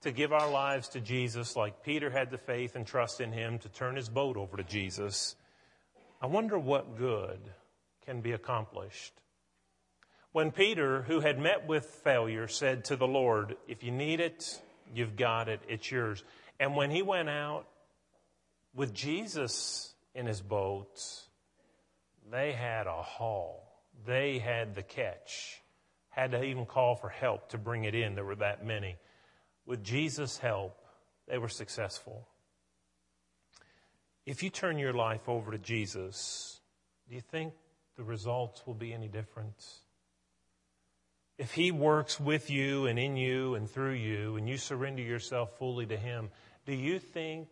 to 0.03 0.13
give 0.13 0.33
our 0.33 0.51
lives 0.51 0.89
to 0.91 1.01
Jesus, 1.01 1.57
like 1.57 1.83
Peter 1.83 2.09
had 2.09 2.31
the 2.31 2.39
faith 2.39 2.77
and 2.77 2.87
trust 2.87 3.21
in 3.21 3.33
him 3.33 3.59
to 3.59 3.69
turn 3.69 3.97
his 3.97 4.09
boat 4.09 4.37
over 4.37 4.57
to 4.57 4.63
Jesus, 4.63 5.35
I 6.23 6.27
wonder 6.27 6.59
what 6.59 6.97
good 6.97 7.41
can 8.05 8.21
be 8.21 8.33
accomplished. 8.33 9.13
When 10.37 10.51
Peter, 10.51 11.01
who 11.01 11.21
had 11.21 11.39
met 11.39 11.67
with 11.67 11.87
failure, 11.87 12.47
said 12.47 12.85
to 12.85 12.97
the 12.97 13.07
Lord, 13.07 13.57
If 13.67 13.83
you 13.83 13.91
need 13.91 14.21
it, 14.21 14.61
you've 14.95 15.17
got 15.17 15.49
it, 15.49 15.63
it's 15.67 15.91
yours. 15.91 16.23
And 16.61 16.77
when 16.77 16.91
he 16.91 17.01
went 17.01 17.31
out 17.31 17.65
with 18.75 18.93
Jesus 18.93 19.95
in 20.15 20.27
his 20.27 20.43
boat, 20.43 21.01
they 22.31 22.53
had 22.53 22.87
a 22.87 23.01
haul. 23.01 23.81
They 24.05 24.39
had 24.39 24.75
the 24.75 24.83
catch 24.83 25.63
had 26.11 26.33
to 26.33 26.45
even 26.45 26.67
call 26.67 26.97
for 26.97 27.09
help 27.09 27.49
to 27.53 27.57
bring 27.57 27.85
it 27.85 27.95
in. 27.95 28.15
There 28.15 28.23
were 28.23 28.37
that 28.37 28.63
many. 28.63 28.97
With 29.65 29.83
Jesus' 29.83 30.37
help, 30.37 30.77
they 31.27 31.39
were 31.39 31.49
successful. 31.49 32.29
If 34.27 34.43
you 34.43 34.51
turn 34.51 34.77
your 34.77 34.93
life 34.93 35.31
over 35.31 35.53
to 35.53 35.59
Jesus, 35.59 36.61
do 37.09 37.15
you 37.15 37.23
think 37.23 37.55
the 37.97 38.05
results 38.05 38.67
will 38.67 38.75
be 38.75 38.93
any 38.93 39.09
different? 39.09 39.55
If 41.39 41.53
He 41.53 41.71
works 41.71 42.19
with 42.19 42.51
you 42.51 42.87
and 42.87 42.99
in 42.99 43.17
you 43.17 43.55
and 43.55 43.69
through 43.69 43.95
you, 43.95 44.37
and 44.37 44.49
you 44.49 44.57
surrender 44.57 45.03
yourself 45.03 45.59
fully 45.59 45.87
to 45.87 45.97
Him, 45.97 46.31
do 46.65 46.75
you 46.75 46.99
think 46.99 47.49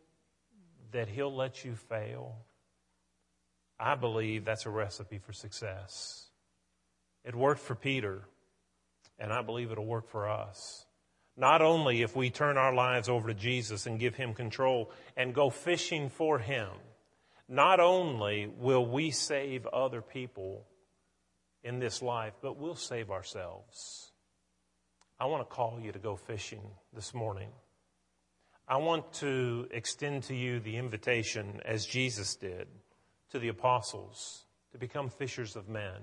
that 0.93 1.09
He'll 1.09 1.35
let 1.35 1.65
you 1.65 1.75
fail? 1.75 2.37
I 3.79 3.95
believe 3.95 4.45
that's 4.45 4.67
a 4.67 4.71
recipe 4.71 5.19
for 5.19 5.33
success. 5.33 6.31
It 7.25 7.35
worked 7.35 7.61
for 7.61 7.75
Peter 7.75 8.23
and 9.19 9.33
I 9.33 9.43
believe 9.43 9.71
it'll 9.71 9.87
work 9.87 10.09
for 10.09 10.29
us. 10.29 10.87
Not 11.37 11.63
only 11.63 12.03
if 12.03 12.15
we 12.15 12.31
turn 12.31 12.57
our 12.57 12.75
lives 12.75 13.09
over 13.09 13.29
to 13.29 13.35
Jesus 13.35 13.87
and 13.87 13.99
give 13.99 14.15
Him 14.15 14.35
control 14.35 14.91
and 15.17 15.35
go 15.35 15.51
fishing 15.51 16.09
for 16.09 16.39
Him, 16.39 16.69
not 17.49 17.81
only 17.81 18.47
will 18.47 18.87
we 18.87 19.11
save 19.11 19.67
other 19.67 20.01
people 20.01 20.65
in 21.65 21.81
this 21.81 22.03
life, 22.03 22.35
but 22.41 22.59
we'll 22.59 22.77
save 22.77 23.11
ourselves. 23.11 24.13
I 25.19 25.27
want 25.27 25.49
to 25.49 25.55
call 25.55 25.81
you 25.81 25.91
to 25.93 25.99
go 25.99 26.15
fishing 26.15 26.63
this 26.93 27.15
morning. 27.15 27.49
I 28.69 28.77
want 28.77 29.13
to 29.15 29.67
extend 29.71 30.25
to 30.25 30.35
you 30.35 30.61
the 30.61 30.77
invitation, 30.77 31.61
as 31.65 31.85
Jesus 31.87 32.37
did, 32.37 32.69
to 33.31 33.39
the 33.39 33.49
apostles 33.49 34.45
to 34.73 34.79
become 34.79 35.09
fishers 35.09 35.57
of 35.57 35.69
men. 35.69 36.01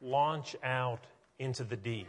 Launch 0.00 0.56
out 0.62 1.06
into 1.38 1.64
the 1.64 1.76
deep. 1.76 2.08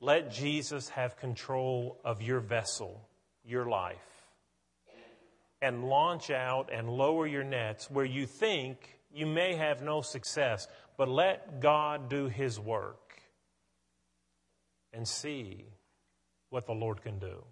Let 0.00 0.32
Jesus 0.32 0.88
have 0.90 1.16
control 1.16 1.98
of 2.04 2.22
your 2.22 2.40
vessel, 2.40 3.08
your 3.44 3.68
life. 3.68 4.11
And 5.62 5.84
launch 5.84 6.30
out 6.30 6.70
and 6.70 6.90
lower 6.90 7.26
your 7.26 7.44
nets 7.44 7.90
where 7.90 8.04
you 8.04 8.26
think 8.26 8.98
you 9.14 9.26
may 9.26 9.54
have 9.54 9.80
no 9.80 10.02
success, 10.02 10.66
but 10.98 11.08
let 11.08 11.60
God 11.60 12.10
do 12.10 12.26
His 12.26 12.58
work 12.58 13.22
and 14.92 15.06
see 15.06 15.64
what 16.50 16.66
the 16.66 16.72
Lord 16.72 17.02
can 17.02 17.18
do. 17.18 17.44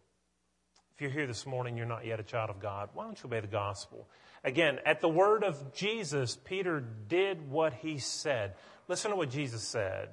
If 0.94 1.01
you're 1.01 1.11
here 1.11 1.27
this 1.27 1.46
morning, 1.46 1.77
you're 1.77 1.87
not 1.87 2.05
yet 2.05 2.20
a 2.20 2.23
child 2.23 2.51
of 2.51 2.61
God, 2.61 2.90
why 2.92 3.05
don't 3.05 3.18
you 3.23 3.27
obey 3.27 3.40
the 3.40 3.46
gospel? 3.46 4.07
Again, 4.44 4.81
at 4.85 5.01
the 5.01 5.09
word 5.09 5.44
of 5.44 5.73
Jesus, 5.73 6.37
Peter 6.37 6.81
did 7.09 7.51
what 7.51 7.75
he 7.75 7.99
said. 7.99 8.55
Listen 8.88 9.11
to 9.11 9.16
what 9.16 9.31
Jesus 9.31 9.62
said 9.62 10.09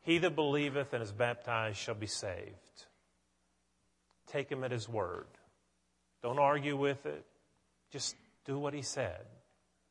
He 0.00 0.18
that 0.18 0.34
believeth 0.34 0.92
and 0.92 1.02
is 1.02 1.12
baptized 1.12 1.76
shall 1.76 1.94
be 1.94 2.06
saved. 2.06 2.86
Take 4.26 4.50
him 4.50 4.64
at 4.64 4.70
his 4.70 4.88
word. 4.88 5.26
Don't 6.22 6.38
argue 6.38 6.76
with 6.76 7.04
it. 7.06 7.24
Just 7.90 8.16
do 8.44 8.58
what 8.58 8.74
he 8.74 8.82
said. 8.82 9.20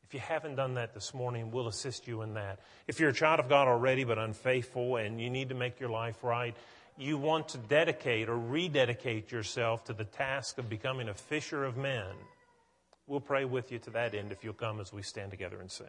If 0.04 0.14
you 0.14 0.20
haven't 0.20 0.56
done 0.56 0.74
that 0.74 0.92
this 0.94 1.14
morning, 1.14 1.50
we'll 1.50 1.68
assist 1.68 2.06
you 2.06 2.22
in 2.22 2.34
that. 2.34 2.60
If 2.86 3.00
you're 3.00 3.10
a 3.10 3.14
child 3.14 3.40
of 3.40 3.48
God 3.48 3.68
already 3.68 4.04
but 4.04 4.18
unfaithful 4.18 4.96
and 4.96 5.20
you 5.20 5.30
need 5.30 5.48
to 5.50 5.54
make 5.54 5.80
your 5.80 5.88
life 5.88 6.22
right, 6.22 6.54
you 6.98 7.16
want 7.16 7.48
to 7.48 7.58
dedicate 7.58 8.28
or 8.28 8.36
rededicate 8.36 9.32
yourself 9.32 9.84
to 9.84 9.92
the 9.92 10.04
task 10.04 10.58
of 10.58 10.68
becoming 10.68 11.08
a 11.08 11.14
fisher 11.14 11.64
of 11.64 11.76
men, 11.76 12.12
we'll 13.06 13.20
pray 13.20 13.44
with 13.44 13.72
you 13.72 13.78
to 13.78 13.90
that 13.90 14.14
end 14.14 14.32
if 14.32 14.44
you'll 14.44 14.52
come 14.52 14.80
as 14.80 14.92
we 14.92 15.02
stand 15.02 15.30
together 15.30 15.60
and 15.60 15.70
sing. 15.70 15.86